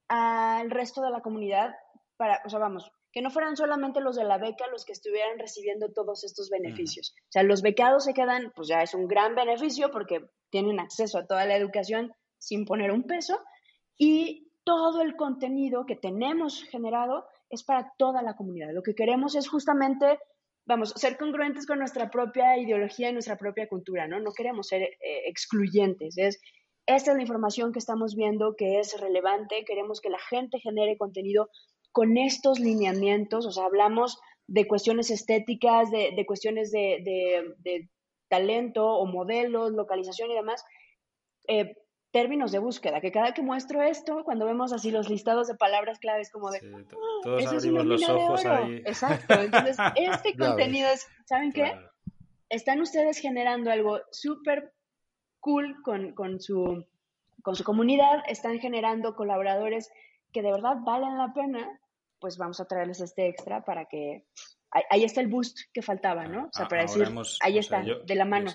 al 0.09 0.71
resto 0.71 1.03
de 1.03 1.11
la 1.11 1.21
comunidad 1.21 1.75
para, 2.17 2.41
o 2.45 2.49
sea, 2.49 2.59
vamos, 2.59 2.91
que 3.15 3.23
no 3.23 3.31
fueran 3.31 3.57
solamente 3.57 4.01
los 4.01 4.17
de 4.17 4.25
la 4.25 4.39
beca 4.39 4.67
los 4.73 4.85
que 4.85 4.93
estuvieran 4.93 5.39
recibiendo 5.39 5.93
todos 5.93 6.25
estos 6.25 6.51
beneficios. 6.51 7.15
O 7.17 7.31
sea, 7.31 7.45
los 7.45 7.63
becados 7.63 8.05
se 8.05 8.13
quedan, 8.13 8.53
pues 8.57 8.67
ya 8.67 8.83
es 8.83 8.93
un 8.93 9.07
gran 9.07 9.37
beneficio 9.37 9.93
porque 9.93 10.21
tienen 10.51 10.81
acceso 10.81 11.19
a 11.19 11.27
toda 11.27 11.47
la 11.47 11.57
educación 11.57 12.13
sin 12.39 12.65
poner 12.65 12.91
un 12.91 13.05
peso 13.05 13.39
y 13.97 14.51
todo 14.65 15.01
el 15.01 15.15
contenido 15.15 15.87
que 15.87 15.95
tenemos 15.95 16.65
generado 16.65 17.25
es 17.51 17.63
para 17.63 17.93
toda 17.97 18.21
la 18.21 18.35
comunidad. 18.35 18.73
Lo 18.73 18.83
que 18.83 18.97
queremos 18.97 19.37
es 19.37 19.49
justamente, 19.49 20.19
vamos, 20.67 20.93
ser 20.97 21.17
congruentes 21.17 21.67
con 21.67 21.79
nuestra 21.79 22.11
propia 22.11 22.59
ideología 22.59 23.11
y 23.11 23.13
nuestra 23.13 23.37
propia 23.37 23.69
cultura, 23.69 24.09
¿no? 24.09 24.19
No 24.19 24.33
queremos 24.33 24.67
ser 24.67 24.83
eh, 24.83 25.29
excluyentes. 25.29 26.19
Es, 26.19 26.41
esta 26.87 27.13
es 27.13 27.17
la 27.17 27.23
información 27.23 27.73
que 27.73 27.79
estamos 27.79 28.17
viendo 28.17 28.57
que 28.57 28.81
es 28.81 29.01
relevante. 29.01 29.65
Queremos 29.65 30.01
que 30.01 30.11
la 30.11 30.19
gente 30.19 30.59
genere 30.59 30.97
contenido 30.99 31.49
con 31.95 32.19
estos 32.19 32.59
lineamientos. 32.59 33.47
O 33.47 33.53
sea, 33.53 33.67
hablamos 33.67 34.19
de 34.49 34.67
cuestiones 34.67 35.11
estéticas, 35.11 35.91
de, 35.91 36.25
cuestiones 36.27 36.73
de, 36.73 37.55
de, 37.59 37.89
talento 38.29 38.85
o 38.85 39.07
modelos, 39.07 39.73
localización 39.73 40.31
y 40.33 40.35
demás. 40.35 40.65
Eh, 41.47 41.77
términos 42.11 42.53
de 42.53 42.59
búsqueda, 42.59 43.01
que 43.01 43.11
cada 43.11 43.33
que 43.33 43.43
muestro 43.43 43.83
esto, 43.83 44.23
cuando 44.25 44.47
vemos 44.47 44.73
así 44.73 44.91
los 44.91 45.09
listados 45.09 45.49
de 45.49 45.57
palabras 45.57 45.99
claves 45.99 46.31
como 46.31 46.51
de, 46.51 46.59
ah, 46.59 46.83
todos 47.23 47.43
eso 47.43 47.57
es 47.57 47.65
los 47.65 48.09
ojos 48.09 48.45
ahí. 48.45 48.83
Exacto, 48.87 49.35
entonces 49.35 49.77
este 49.97 50.37
contenido 50.37 50.89
es, 50.91 51.09
¿saben 51.27 51.53
qué? 51.53 51.75
Están 52.49 52.81
ustedes 52.81 53.19
generando 53.19 53.71
algo 53.71 54.01
súper 54.13 54.73
cool 55.41 55.83
con, 55.83 56.13
con, 56.15 56.41
su, 56.41 56.87
con 57.43 57.57
su 57.57 57.65
comunidad, 57.65 58.23
están 58.29 58.61
generando 58.61 59.17
colaboradores 59.17 59.91
que 60.33 60.43
de 60.43 60.53
verdad 60.53 60.77
valen 60.85 61.19
la 61.19 61.33
pena, 61.33 61.81
pues 62.19 62.37
vamos 62.37 62.61
a 62.61 62.67
traerles 62.67 63.01
este 63.01 63.29
extra 63.29 63.65
para 63.65 63.87
que 63.87 64.27
ahí, 64.71 65.05
está 65.05 65.21
el 65.21 65.29
boost 65.29 65.59
que 65.73 65.83
faltaba, 65.83 66.27
¿no? 66.27 66.47
O 66.47 66.53
sea, 66.53 66.67
para 66.67 66.83
decir, 66.83 67.07
ahí 67.41 67.59
está, 67.59 67.83
de 67.83 68.15
la 68.15 68.25
mano 68.25 68.53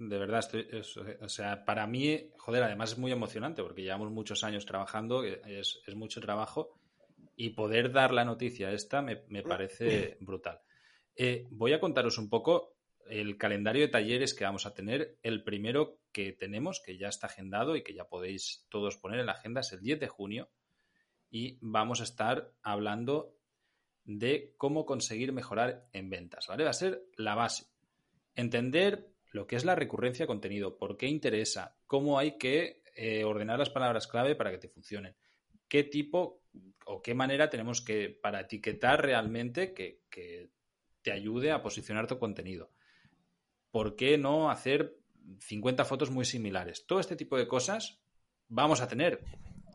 de 0.00 0.18
verdad, 0.18 0.38
estoy, 0.38 0.66
o 1.20 1.28
sea, 1.28 1.64
para 1.66 1.86
mí, 1.86 2.30
joder, 2.38 2.62
además 2.62 2.92
es 2.92 2.98
muy 2.98 3.12
emocionante 3.12 3.62
porque 3.62 3.82
llevamos 3.82 4.10
muchos 4.10 4.42
años 4.44 4.64
trabajando, 4.64 5.22
es, 5.24 5.82
es 5.86 5.94
mucho 5.94 6.22
trabajo 6.22 6.74
y 7.36 7.50
poder 7.50 7.92
dar 7.92 8.12
la 8.12 8.24
noticia 8.24 8.72
esta 8.72 9.02
me, 9.02 9.16
parece 9.42 10.16
brutal. 10.20 10.60
Eh, 11.14 11.46
voy 11.50 11.74
a 11.74 11.80
contaros 11.80 12.16
un 12.16 12.30
poco 12.30 12.76
el 13.10 13.36
calendario 13.36 13.82
de 13.82 13.88
talleres 13.88 14.32
que 14.32 14.44
vamos 14.44 14.64
a 14.64 14.72
tener. 14.72 15.18
El 15.22 15.44
primero 15.44 15.98
que 16.12 16.32
tenemos, 16.32 16.80
que 16.80 16.96
ya 16.96 17.08
está 17.08 17.26
agendado 17.26 17.76
y 17.76 17.82
que 17.82 17.92
ya 17.92 18.08
podéis 18.08 18.66
todos 18.70 18.96
poner 18.96 19.20
en 19.20 19.26
la 19.26 19.32
agenda, 19.32 19.60
es 19.60 19.72
el 19.72 19.82
10 19.82 20.00
de 20.00 20.08
junio 20.08 20.48
y 21.30 21.58
vamos 21.60 22.00
a 22.00 22.04
estar 22.04 22.52
hablando 22.62 23.36
de 24.04 24.54
cómo 24.56 24.84
conseguir 24.84 25.32
mejorar 25.32 25.86
en 25.92 26.10
ventas, 26.10 26.46
¿vale? 26.48 26.64
Va 26.64 26.70
a 26.70 26.74
ser 26.74 27.04
la 27.16 27.34
base. 27.34 27.66
Entender 28.34 29.10
lo 29.32 29.46
que 29.46 29.56
es 29.56 29.64
la 29.64 29.76
recurrencia 29.76 30.24
de 30.24 30.28
contenido, 30.28 30.76
por 30.76 30.96
qué 30.96 31.06
interesa, 31.06 31.76
cómo 31.86 32.18
hay 32.18 32.36
que 32.36 32.82
eh, 32.96 33.24
ordenar 33.24 33.58
las 33.58 33.70
palabras 33.70 34.08
clave 34.08 34.34
para 34.34 34.50
que 34.50 34.58
te 34.58 34.68
funcionen, 34.68 35.14
qué 35.68 35.84
tipo 35.84 36.42
o 36.86 37.00
qué 37.00 37.14
manera 37.14 37.48
tenemos 37.48 37.80
que 37.80 38.10
para 38.10 38.40
etiquetar 38.40 39.02
realmente 39.02 39.72
que, 39.72 40.00
te 41.02 41.12
ayude 41.12 41.50
a 41.50 41.62
posicionar 41.62 42.06
tu 42.06 42.18
contenido. 42.18 42.72
¿Por 43.70 43.96
qué 43.96 44.18
no 44.18 44.50
hacer 44.50 44.98
50 45.38 45.86
fotos 45.86 46.10
muy 46.10 46.26
similares? 46.26 46.84
Todo 46.84 47.00
este 47.00 47.16
tipo 47.16 47.38
de 47.38 47.48
cosas 47.48 48.02
vamos 48.48 48.82
a 48.82 48.88
tener 48.88 49.24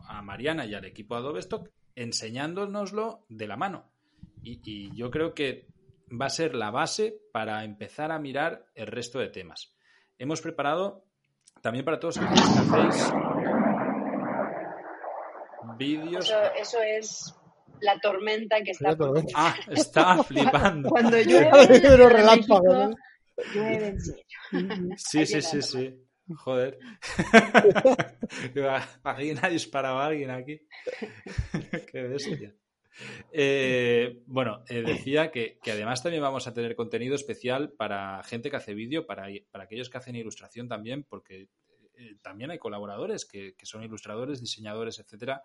a 0.07 0.21
Mariana 0.21 0.65
y 0.65 0.73
al 0.73 0.85
equipo 0.85 1.15
Adobe 1.15 1.39
Stock 1.39 1.69
enseñándonoslo 1.95 3.25
de 3.29 3.47
la 3.47 3.57
mano. 3.57 3.91
y 4.41 4.95
yo 4.95 5.09
creo 5.09 5.33
que 5.33 5.67
va 6.09 6.27
a 6.27 6.29
ser 6.29 6.55
la 6.55 6.71
base 6.71 7.19
para 7.31 7.63
empezar 7.63 8.11
a 8.11 8.19
mirar 8.19 8.67
el 8.75 8.87
resto 8.87 9.19
de 9.19 9.29
temas. 9.29 9.73
Hemos 10.17 10.41
preparado 10.41 11.05
también 11.61 11.83
para 11.83 11.99
todos 11.99 12.17
aquellos 12.17 12.49
que 12.49 12.59
hacéis 12.59 13.13
vídeos. 15.77 16.31
Eso, 16.59 16.77
es 16.81 17.35
la 17.81 17.99
tormenta 17.99 18.57
que 18.63 18.71
está. 18.71 18.95
Ah, 19.33 19.55
está 19.69 20.23
flipando. 20.23 20.89
Cuando 20.89 21.17
llueve. 21.21 21.81
llueve 23.53 23.87
en 23.87 23.99
serio. 23.99 24.23
Sí, 24.95 25.25
sí, 25.25 25.41
sí, 25.41 25.61
sí. 25.61 26.04
Joder. 26.33 26.79
¿Alguien 29.03 29.39
ha 29.41 29.49
disparado 29.49 29.99
a 29.99 30.07
alguien 30.07 30.31
aquí? 30.31 30.59
Qué 31.91 32.01
bestia. 32.01 32.55
Eh, 33.31 34.23
bueno, 34.25 34.63
eh, 34.69 34.81
decía 34.81 35.31
que, 35.31 35.59
además 35.65 36.01
también 36.01 36.23
vamos 36.23 36.47
a 36.47 36.53
tener 36.53 36.75
contenido 36.75 37.15
especial 37.15 37.73
para 37.73 38.23
gente 38.23 38.49
que 38.49 38.55
hace 38.55 38.73
vídeo, 38.73 39.05
para, 39.05 39.27
para 39.51 39.65
aquellos 39.65 39.89
que 39.89 39.97
hacen 39.97 40.15
ilustración 40.15 40.67
también, 40.67 41.03
porque 41.03 41.49
eh, 41.97 42.17
también 42.21 42.51
hay 42.51 42.57
colaboradores 42.57 43.25
que, 43.25 43.55
son 43.63 43.83
ilustradores, 43.83 44.41
diseñadores, 44.41 44.99
etcétera, 44.99 45.43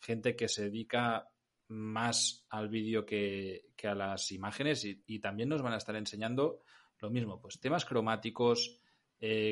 gente 0.00 0.36
que 0.36 0.48
se 0.48 0.64
dedica 0.64 1.28
más 1.68 2.44
al 2.50 2.68
vídeo 2.68 3.06
que, 3.06 3.70
a 3.84 3.94
las 3.94 4.30
imágenes 4.32 4.84
y, 4.84 5.18
también 5.20 5.48
nos 5.48 5.62
van 5.62 5.72
a 5.72 5.78
estar 5.78 5.96
enseñando 5.96 6.60
lo 6.98 7.10
mismo, 7.10 7.40
pues 7.40 7.60
temas 7.60 7.84
cromáticos, 7.84 8.80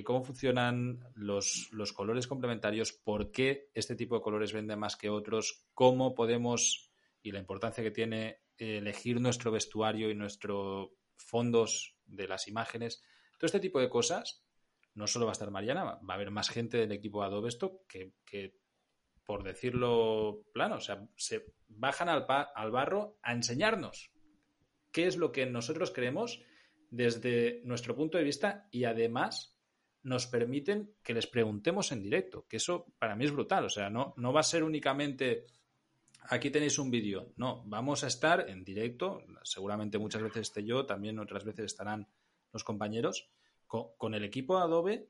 cómo 0.04 0.24
funcionan 0.24 0.98
los, 1.14 1.68
los 1.70 1.92
colores 1.92 2.26
complementarios, 2.26 2.92
por 2.92 3.30
qué 3.30 3.70
este 3.72 3.94
tipo 3.94 4.16
de 4.16 4.22
colores 4.22 4.52
venden 4.52 4.80
más 4.80 4.96
que 4.96 5.10
otros, 5.10 5.68
cómo 5.74 6.14
podemos 6.14 6.90
y 7.22 7.32
la 7.32 7.38
importancia 7.38 7.84
que 7.84 7.90
tiene 7.90 8.40
eh, 8.58 8.78
elegir 8.78 9.20
nuestro 9.20 9.50
vestuario 9.50 10.10
y 10.10 10.14
nuestros 10.14 10.90
fondos 11.16 11.96
de 12.04 12.28
las 12.28 12.48
imágenes. 12.48 13.02
Todo 13.38 13.46
este 13.46 13.60
tipo 13.60 13.80
de 13.80 13.88
cosas, 13.88 14.44
no 14.94 15.06
solo 15.06 15.26
va 15.26 15.32
a 15.32 15.34
estar 15.34 15.50
Mariana, 15.50 15.84
va 15.84 15.98
a 16.08 16.14
haber 16.14 16.30
más 16.30 16.48
gente 16.48 16.78
del 16.78 16.92
equipo 16.92 17.22
Adobe 17.22 17.48
Stock 17.48 17.86
que, 17.86 18.14
que 18.24 18.58
por 19.24 19.44
decirlo 19.44 20.42
plano, 20.52 20.76
o 20.76 20.80
sea, 20.80 21.06
se 21.16 21.54
bajan 21.68 22.08
al, 22.08 22.26
al 22.28 22.70
barro 22.70 23.18
a 23.22 23.32
enseñarnos 23.32 24.10
qué 24.90 25.06
es 25.06 25.16
lo 25.16 25.30
que 25.30 25.46
nosotros 25.46 25.90
queremos 25.92 26.42
desde 26.90 27.62
nuestro 27.64 27.94
punto 27.94 28.18
de 28.18 28.24
vista 28.24 28.66
y 28.72 28.84
además 28.84 29.59
nos 30.02 30.26
permiten 30.26 30.94
que 31.02 31.14
les 31.14 31.26
preguntemos 31.26 31.92
en 31.92 32.02
directo, 32.02 32.46
que 32.48 32.56
eso 32.56 32.86
para 32.98 33.16
mí 33.16 33.24
es 33.24 33.32
brutal, 33.32 33.64
o 33.64 33.70
sea, 33.70 33.90
no, 33.90 34.14
no 34.16 34.32
va 34.32 34.40
a 34.40 34.44
ser 34.44 34.64
únicamente 34.64 35.46
aquí 36.28 36.50
tenéis 36.50 36.78
un 36.78 36.90
vídeo. 36.90 37.32
No, 37.36 37.62
vamos 37.66 38.04
a 38.04 38.06
estar 38.06 38.48
en 38.48 38.64
directo, 38.64 39.22
seguramente 39.42 39.98
muchas 39.98 40.22
veces 40.22 40.42
esté 40.42 40.64
yo, 40.64 40.86
también 40.86 41.18
otras 41.18 41.44
veces 41.44 41.66
estarán 41.66 42.08
los 42.52 42.64
compañeros, 42.64 43.28
con, 43.66 44.14
el 44.14 44.24
equipo 44.24 44.58
Adobe, 44.58 45.08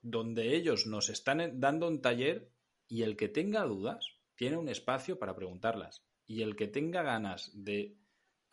donde 0.00 0.54
ellos 0.54 0.86
nos 0.86 1.08
están 1.08 1.60
dando 1.60 1.88
un 1.88 2.00
taller 2.00 2.50
y 2.86 3.02
el 3.02 3.16
que 3.16 3.28
tenga 3.28 3.64
dudas 3.64 4.18
tiene 4.36 4.56
un 4.56 4.68
espacio 4.68 5.18
para 5.18 5.34
preguntarlas. 5.34 6.04
Y 6.26 6.42
el 6.42 6.56
que 6.56 6.68
tenga 6.68 7.02
ganas 7.02 7.50
de 7.54 7.96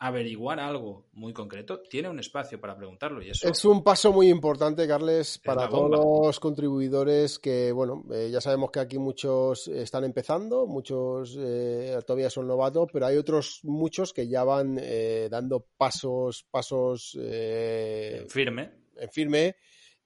averiguar 0.02 0.58
algo 0.58 1.06
muy 1.12 1.32
concreto, 1.32 1.80
tiene 1.80 2.08
un 2.08 2.18
espacio 2.18 2.60
para 2.60 2.76
preguntarlo. 2.76 3.22
Y 3.22 3.30
eso 3.30 3.48
es 3.48 3.64
un 3.64 3.84
paso 3.84 4.12
muy 4.12 4.28
importante, 4.30 4.88
Carles, 4.88 5.38
para 5.38 5.68
todos 5.68 5.90
los 5.90 6.40
contribuidores 6.40 7.38
que, 7.38 7.70
bueno, 7.70 8.04
eh, 8.12 8.28
ya 8.28 8.40
sabemos 8.40 8.72
que 8.72 8.80
aquí 8.80 8.98
muchos 8.98 9.68
están 9.68 10.02
empezando, 10.02 10.66
muchos 10.66 11.38
eh, 11.38 11.96
todavía 12.04 12.30
son 12.30 12.48
novatos, 12.48 12.88
pero 12.92 13.06
hay 13.06 13.16
otros 13.16 13.60
muchos 13.62 14.12
que 14.12 14.26
ya 14.26 14.42
van 14.42 14.76
eh, 14.82 15.28
dando 15.30 15.68
pasos, 15.76 16.48
pasos 16.50 17.16
en 17.16 18.28
firme. 18.28 18.72
En 18.96 19.08
firme. 19.08 19.54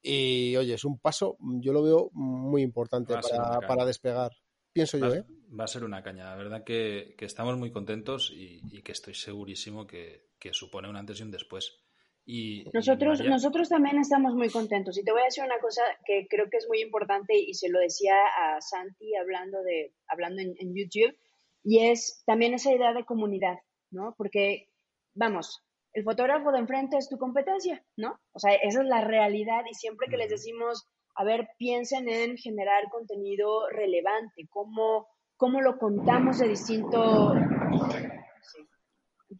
Y 0.03 0.55
oye, 0.57 0.75
es 0.75 0.85
un 0.85 0.99
paso, 0.99 1.39
yo 1.41 1.73
lo 1.73 1.83
veo 1.83 2.11
muy 2.13 2.61
importante 2.61 3.15
para, 3.15 3.67
para 3.67 3.87
despegar 3.87 4.31
pienso 4.77 4.99
yo. 4.99 5.15
¿eh? 5.15 5.25
Va 5.59 5.65
a 5.65 5.69
ser 5.69 5.85
una 5.85 6.03
caña. 6.03 6.25
La 6.25 6.37
verdad 6.37 6.65
que, 6.65 7.15
estamos 7.19 7.57
muy 7.57 7.71
contentos 7.71 8.33
y, 8.35 8.83
que 8.83 8.93
estoy 8.93 9.15
segurísimo 9.15 9.87
que, 9.87 10.27
supone 10.53 10.89
un 10.89 10.97
antes 10.97 11.19
y 11.19 11.23
un 11.23 11.31
después. 11.31 11.81
Y, 12.25 12.65
nosotros, 12.73 13.21
nosotros 13.21 13.69
también 13.69 13.99
estamos 13.99 14.35
muy 14.35 14.51
contentos. 14.51 14.99
Y 14.99 15.05
te 15.05 15.13
voy 15.13 15.23
a 15.23 15.27
decir 15.27 15.45
una 15.45 15.59
cosa 15.59 15.83
que 16.05 16.27
creo 16.29 16.49
que 16.51 16.59
es 16.59 16.69
muy 16.69 16.81
importante 16.81 17.37
y 17.37 17.55
se 17.55 17.69
lo 17.69 17.79
decía 17.79 18.15
a 18.15 18.61
Santi 18.61 19.15
hablando, 19.17 19.63
de, 19.63 19.95
hablando 20.09 20.43
en, 20.43 20.55
en 20.59 20.75
YouTube, 20.75 21.17
y 21.63 21.81
es 21.87 22.23
también 22.27 22.55
esa 22.55 22.73
idea 22.73 22.93
de 22.93 23.05
comunidad, 23.05 23.59
¿no? 23.91 24.15
Porque, 24.17 24.69
vamos, 25.15 25.65
el 25.93 26.05
fotógrafo 26.05 26.53
de 26.53 26.59
enfrente 26.59 26.99
es 26.99 27.09
tu 27.09 27.17
competencia, 27.17 27.83
¿no? 27.97 28.21
O 28.33 28.39
sea, 28.39 28.55
esa 28.55 28.83
es 28.83 28.87
la 28.87 29.01
realidad 29.01 29.63
y 29.71 29.75
siempre 29.75 30.09
que 30.09 30.19
les 30.19 30.29
decimos 30.29 30.87
a 31.17 31.25
ver, 31.25 31.49
piensen 31.59 32.09
en 32.09 32.37
generar 32.37 32.89
contenido 32.91 33.69
relevante, 33.71 34.47
cómo, 34.51 35.09
cómo 35.37 35.61
lo 35.61 35.79
contamos 35.79 36.39
de 36.39 36.49
distinto... 36.49 37.35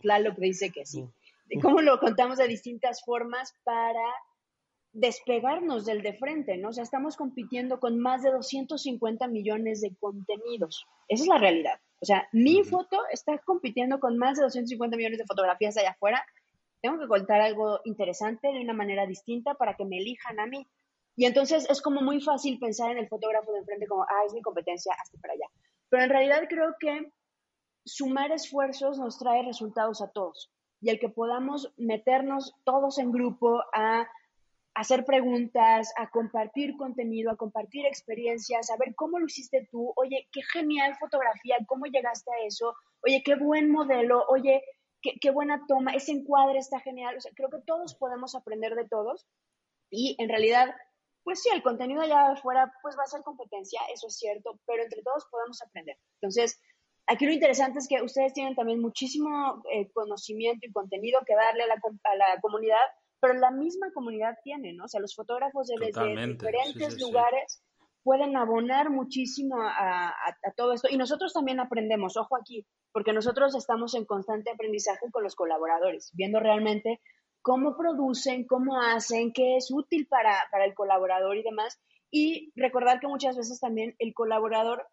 Claro, 0.01 0.35
que 0.35 0.41
dice 0.41 0.71
que 0.71 0.85
sí. 0.85 1.05
Cómo 1.63 1.81
lo 1.81 2.01
contamos 2.01 2.39
de 2.39 2.49
distintas 2.49 3.05
formas 3.05 3.55
para 3.63 4.03
despegarnos 4.93 5.85
del 5.85 6.03
de 6.03 6.15
frente, 6.15 6.57
¿no? 6.57 6.71
O 6.71 6.73
sea, 6.73 6.83
estamos 6.83 7.17
compitiendo 7.17 7.79
con 7.79 7.99
más 8.01 8.23
de 8.23 8.33
250 8.33 9.29
millones 9.29 9.81
de 9.81 9.95
contenidos. 9.97 10.87
Esa 11.09 11.23
es 11.23 11.29
la 11.29 11.39
realidad. 11.39 11.79
O 12.01 12.07
sea, 12.07 12.27
mi 12.33 12.65
foto 12.65 12.99
está 13.13 13.39
compitiendo 13.39 14.01
con 14.01 14.17
más 14.17 14.37
de 14.37 14.45
250 14.45 14.97
millones 14.97 15.19
de 15.19 15.27
fotografías 15.27 15.77
allá 15.77 15.91
afuera. 15.91 16.25
Tengo 16.81 16.99
que 16.99 17.09
contar 17.09 17.41
algo 17.43 17.81
interesante 17.85 18.49
de 18.49 18.61
una 18.61 18.73
manera 18.73 19.07
distinta 19.07 19.55
para 19.55 19.75
que 19.75 19.85
me 19.85 19.99
elijan 19.99 20.41
a 20.41 20.47
mí. 20.47 20.67
Y 21.17 21.25
entonces 21.25 21.69
es 21.71 21.81
como 21.81 22.03
muy 22.03 22.21
fácil 22.21 22.59
pensar 22.59 22.91
en 22.91 22.99
el 22.99 23.09
fotógrafo 23.09 23.51
de 23.53 23.61
enfrente 23.61 23.87
como, 23.87 24.03
ah, 24.03 24.25
es 24.27 24.35
mi 24.35 24.43
competencia, 24.43 24.95
hasta 25.03 25.19
para 25.19 25.33
allá. 25.33 25.47
Pero 25.89 26.03
en 26.03 26.11
realidad 26.11 26.43
creo 26.49 26.75
que 26.79 27.11
sumar 27.85 28.33
esfuerzos 28.33 28.99
nos 28.99 29.19
trae 29.19 29.43
resultados 29.43 30.03
a 30.03 30.11
todos. 30.11 30.53
Y 30.81 30.91
el 30.91 30.99
que 30.99 31.09
podamos 31.09 31.73
meternos 31.79 32.55
todos 32.65 32.99
en 32.99 33.13
grupo 33.13 33.63
a 33.73 34.07
hacer 34.75 35.07
preguntas, 35.07 35.91
a 35.97 36.11
compartir 36.11 36.77
contenido, 36.77 37.31
a 37.31 37.37
compartir 37.37 37.87
experiencias, 37.87 38.71
a 38.71 38.77
ver 38.77 38.95
cómo 38.95 39.19
lo 39.19 39.25
hiciste 39.25 39.67
tú, 39.71 39.95
oye, 39.97 40.29
qué 40.31 40.43
genial 40.53 40.97
fotografía, 41.01 41.57
cómo 41.67 41.87
llegaste 41.87 42.31
a 42.31 42.47
eso, 42.47 42.75
oye, 43.03 43.23
qué 43.25 43.37
buen 43.37 43.71
modelo, 43.71 44.27
oye, 44.29 44.63
qué, 45.01 45.13
qué 45.19 45.31
buena 45.31 45.65
toma, 45.67 45.93
ese 45.93 46.13
encuadre 46.13 46.59
está 46.59 46.79
genial. 46.81 47.17
O 47.17 47.21
sea, 47.23 47.33
creo 47.35 47.49
que 47.49 47.63
todos 47.67 47.95
podemos 47.95 48.35
aprender 48.35 48.75
de 48.75 48.87
todos 48.87 49.27
y 49.89 50.15
en 50.19 50.29
realidad 50.29 50.75
pues 51.27 51.43
sí, 51.43 51.49
el 51.53 51.61
contenido 51.61 52.03
allá 52.03 52.31
afuera 52.31 52.73
pues 52.83 52.97
va 52.97 53.03
a 53.03 53.09
ser 53.09 53.23
competencia, 53.23 53.81
eso 53.93 54.07
es 54.07 54.17
cierto, 54.17 54.61
pero 54.65 54.85
entre 54.85 55.03
todos 55.03 55.27
podemos 55.29 55.61
aprender. 55.61 55.99
Entonces, 56.21 56.61
aquí 57.09 57.27
lo 57.27 57.33
interesante 57.33 57.81
es 57.81 57.89
que 57.89 58.01
ustedes 58.01 58.33
tienen 58.33 58.55
también 58.55 58.81
muchísimo 58.81 59.61
eh, 59.73 59.91
conocimiento 59.93 60.69
y 60.69 60.73
contenido 60.73 61.19
que 61.27 61.35
darle 61.35 61.65
a 61.65 61.67
la, 61.67 61.75
la, 61.75 62.41
comunidad, 62.41 62.79
pero 63.19 63.35
la 63.35 63.51
misma 63.51 63.89
comunidad 63.93 64.37
tiene, 64.45 64.73
¿no? 64.73 64.85
O 64.85 64.89
sea, 64.89 65.01
los 65.01 65.17
fotógrafos 65.17 65.67
de 65.67 65.75
desde 65.85 66.27
diferentes 66.29 67.01
lugares 67.01 67.61
pueden 68.05 68.37
abonar 68.37 68.91
muchísimo 68.91 69.61
a, 69.61 70.11
a, 70.11 70.53
todo 70.57 70.75
esto. 70.75 70.87
Y 70.89 70.97
nosotros 70.97 71.33
también 71.33 71.59
aprendemos, 71.59 72.17
ojo 72.17 72.37
aquí, 72.37 72.65
porque 72.93 73.13
nosotros 73.13 73.57
estamos 73.57 73.97
en 73.97 74.05
constante 74.05 74.53
aprendizaje 74.53 75.11
con 75.11 75.25
los 75.25 75.35
colaboradores, 75.35 76.13
viendo 76.15 76.39
realmente 76.39 77.01
cómo 77.47 77.77
producen, 77.77 78.45
cómo 78.45 78.81
hacen, 78.81 79.33
qué 79.33 79.57
es 79.57 79.71
útil 79.71 80.09
para, 80.09 80.35
el 80.65 80.75
colaborador 80.75 81.37
y 81.37 81.45
demás. 81.45 81.79
Y 82.11 82.51
recordar 82.57 82.99
que 82.99 83.07
muchas 83.07 83.37
veces 83.37 83.61
también 83.61 83.95
el 84.01 84.15
colaborador 84.15 84.85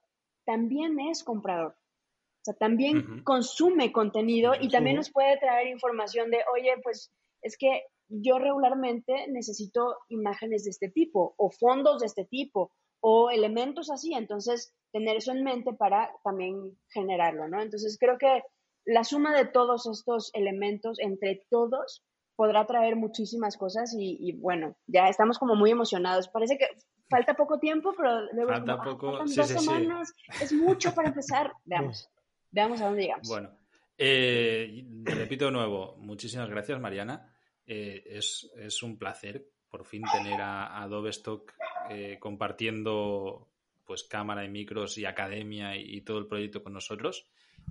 también 0.45 0.99
es 0.99 1.23
comprador. 1.23 1.71
O 1.71 2.43
sea, 2.43 2.53
también 2.53 3.23
consume 3.23 3.91
contenido 3.91 4.53
y 4.61 4.69
también 4.69 4.97
nos 4.97 5.11
puede 5.11 5.39
traer 5.39 5.65
información 5.65 6.29
de, 6.29 6.41
oye, 6.53 6.75
pues 6.83 7.11
es 7.41 7.57
que 7.57 7.85
yo 8.07 8.37
regularmente 8.37 9.27
necesito 9.29 9.97
imágenes 10.09 10.65
de 10.65 10.69
este 10.69 10.89
tipo 10.89 11.33
o 11.37 11.49
fondos 11.49 12.01
de 12.01 12.05
este 12.05 12.25
tipo 12.25 12.71
o 12.99 13.31
elementos 13.31 13.89
así. 13.89 14.13
Entonces, 14.13 14.75
tener 14.91 15.17
eso 15.17 15.31
en 15.31 15.43
mente 15.43 15.73
para 15.73 16.11
también 16.23 16.77
generarlo, 16.89 17.47
¿no? 17.47 17.63
Entonces, 17.63 17.97
creo 17.99 18.19
que 18.19 18.43
la 18.85 19.03
suma 19.03 19.35
de 19.35 19.45
todos 19.45 19.87
estos 19.87 20.29
elementos 20.35 20.99
entre 20.99 21.47
todos 21.49 22.03
podrá 22.35 22.65
traer 22.65 22.95
muchísimas 22.95 23.57
cosas 23.57 23.93
y, 23.97 24.33
bueno, 24.33 24.75
ya 24.87 25.07
estamos 25.07 25.37
como 25.37 25.55
muy 25.55 25.71
emocionados. 25.71 26.27
Parece 26.27 26.57
que 26.57 26.67
falta 27.09 27.35
poco 27.35 27.59
tiempo, 27.59 27.93
pero 27.95 28.21
luego 28.33 28.51
falta 28.51 28.73
ah, 28.73 28.83
poco, 28.83 29.17
dos 29.17 29.33
semanas, 29.33 30.13
es 30.41 30.51
mucho 30.53 30.93
para 30.93 31.09
empezar. 31.09 31.51
Veamos, 31.65 32.09
veamos 32.51 32.81
a 32.81 32.85
dónde 32.85 33.03
llegamos. 33.03 33.27
Bueno, 33.27 33.51
eh, 33.97 34.85
repito 35.03 35.45
de 35.45 35.51
nuevo, 35.51 35.95
muchísimas 35.97 36.49
gracias 36.49 36.79
Mariana. 36.79 37.29
Eh, 37.65 38.03
es, 38.07 38.83
un 38.83 38.97
placer 38.97 39.47
por 39.69 39.85
fin 39.85 40.03
tener 40.11 40.41
a, 40.41 40.81
Adobe 40.81 41.11
Stock 41.11 41.53
eh, 41.89 42.17
compartiendo 42.19 43.49
pues 43.85 44.03
cámara 44.03 44.43
y 44.45 44.49
micros 44.49 44.97
y 44.97 45.05
academia 45.05 45.75
y 45.75 46.01
todo 46.01 46.17
el 46.19 46.27
proyecto 46.27 46.63
con 46.63 46.73
nosotros. 46.73 47.27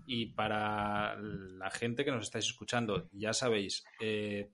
Y 0.07 0.27
para 0.27 1.17
la 1.17 1.71
gente 1.71 2.05
que 2.05 2.11
nos 2.11 2.25
estáis 2.25 2.47
escuchando, 2.47 3.09
ya 3.13 3.33
sabéis, 3.33 3.85
eh, 4.01 4.51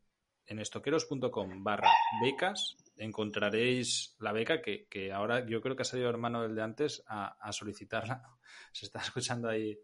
en 0.46 0.58
estoqueros.com 0.58 1.62
barra 1.62 1.90
becas 2.22 2.76
encontraréis 2.98 4.16
la 4.18 4.32
beca 4.32 4.60
que, 4.60 5.12
ahora 5.12 5.46
yo 5.46 5.60
creo 5.60 5.76
que 5.76 5.82
ha 5.82 5.84
salido 5.84 6.10
hermano 6.10 6.42
del 6.42 6.54
de 6.54 6.62
antes 6.62 7.04
a, 7.06 7.52
solicitarla. 7.52 8.22
Se 8.72 8.86
está 8.86 9.00
escuchando 9.00 9.48
ahí 9.48 9.78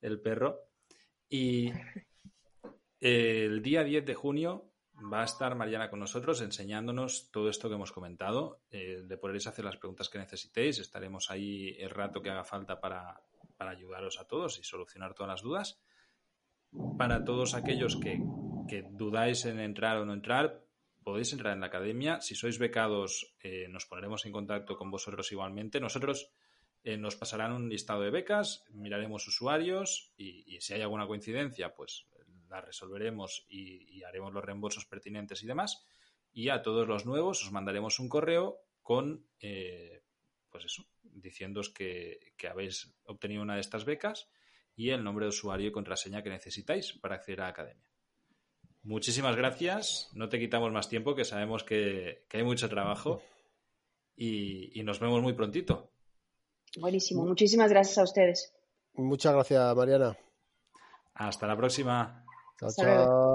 el 0.00 0.20
perro. 0.20 0.60
Y 1.28 1.72
el 3.00 3.62
día 3.62 3.82
10 3.82 4.06
de 4.06 4.14
junio 4.14 4.70
va 5.12 5.22
a 5.22 5.24
estar 5.24 5.56
Mariana 5.56 5.90
con 5.90 5.98
nosotros 5.98 6.40
enseñándonos 6.40 7.30
todo 7.32 7.48
esto 7.48 7.68
que 7.68 7.74
hemos 7.74 7.92
comentado. 7.92 8.62
Eh, 8.70 9.02
le 9.06 9.16
podréis 9.16 9.46
hacer 9.46 9.64
las 9.64 9.76
preguntas 9.76 10.08
que 10.08 10.18
necesitéis. 10.18 10.78
Estaremos 10.78 11.30
ahí 11.30 11.76
el 11.78 11.90
rato 11.90 12.22
que 12.22 12.30
haga 12.30 12.44
falta 12.44 12.80
para, 12.80 13.20
para 13.56 13.70
ayudaros 13.70 14.20
a 14.20 14.26
todos 14.26 14.58
y 14.58 14.64
solucionar 14.64 15.14
todas 15.14 15.30
las 15.30 15.42
dudas. 15.42 15.80
Para 16.98 17.24
todos 17.24 17.54
aquellos 17.54 17.96
que, 17.96 18.20
dudáis 18.90 19.44
en 19.44 19.60
entrar 19.60 19.98
o 19.98 20.04
no 20.04 20.12
entrar, 20.12 20.64
podéis 21.04 21.32
entrar 21.32 21.54
en 21.54 21.60
la 21.60 21.66
academia. 21.66 22.20
Si 22.20 22.34
sois 22.34 22.58
becados, 22.58 23.34
eh, 23.42 23.68
nos 23.68 23.86
pondremos 23.86 24.26
en 24.26 24.32
contacto 24.32 24.76
con 24.76 24.90
vosotros 24.90 25.30
igualmente. 25.30 25.78
Nosotros 25.78 26.32
eh, 26.82 26.96
nos 26.96 27.16
pasarán 27.16 27.52
un 27.52 27.68
listado 27.68 28.02
de 28.02 28.10
becas, 28.10 28.64
miraremos 28.70 29.26
usuarios 29.26 30.12
y, 30.16 30.60
si 30.60 30.74
hay 30.74 30.82
alguna 30.82 31.06
coincidencia, 31.06 31.74
pues 31.74 32.06
la 32.50 32.60
resolveremos 32.60 33.46
y, 33.48 34.02
haremos 34.04 34.32
los 34.32 34.44
reembolsos 34.44 34.84
pertinentes 34.84 35.42
y 35.42 35.46
demás. 35.46 35.86
Y 36.32 36.50
a 36.50 36.62
todos 36.62 36.86
los 36.86 37.06
nuevos 37.06 37.42
os 37.42 37.52
mandaremos 37.52 38.00
un 38.00 38.08
correo 38.08 38.58
con, 38.82 39.26
eh, 39.40 40.02
pues 40.50 40.64
eso, 40.66 40.84
diciéndoos 41.14 41.70
que, 41.70 42.34
habéis 42.50 42.94
obtenido 43.06 43.42
una 43.42 43.54
de 43.54 43.60
estas 43.60 43.84
becas 43.84 44.28
y 44.76 44.90
el 44.90 45.02
nombre 45.02 45.24
de 45.24 45.30
usuario 45.30 45.68
y 45.68 45.72
contraseña 45.72 46.22
que 46.22 46.30
necesitáis 46.30 46.92
para 46.94 47.16
acceder 47.16 47.40
a 47.40 47.44
la 47.44 47.50
academia. 47.50 47.88
Muchísimas 48.82 49.36
gracias. 49.36 50.10
No 50.12 50.28
te 50.28 50.38
quitamos 50.38 50.70
más 50.72 50.88
tiempo, 50.88 51.14
que 51.14 51.24
sabemos 51.24 51.64
que, 51.64 52.26
hay 52.30 52.42
mucho 52.42 52.68
trabajo 52.68 53.22
y, 54.16 54.82
nos 54.84 55.00
vemos 55.00 55.22
muy 55.22 55.32
prontito. 55.32 55.90
Buenísimo. 56.76 57.24
Muchísimas 57.24 57.70
gracias 57.70 57.98
a 57.98 58.02
ustedes. 58.02 58.52
Muchas 58.94 59.32
gracias, 59.32 59.74
Mariana. 59.76 60.16
Hasta 61.14 61.46
la 61.46 61.56
próxima. 61.56 62.24
Chao, 62.58 62.70
chao. 62.76 63.33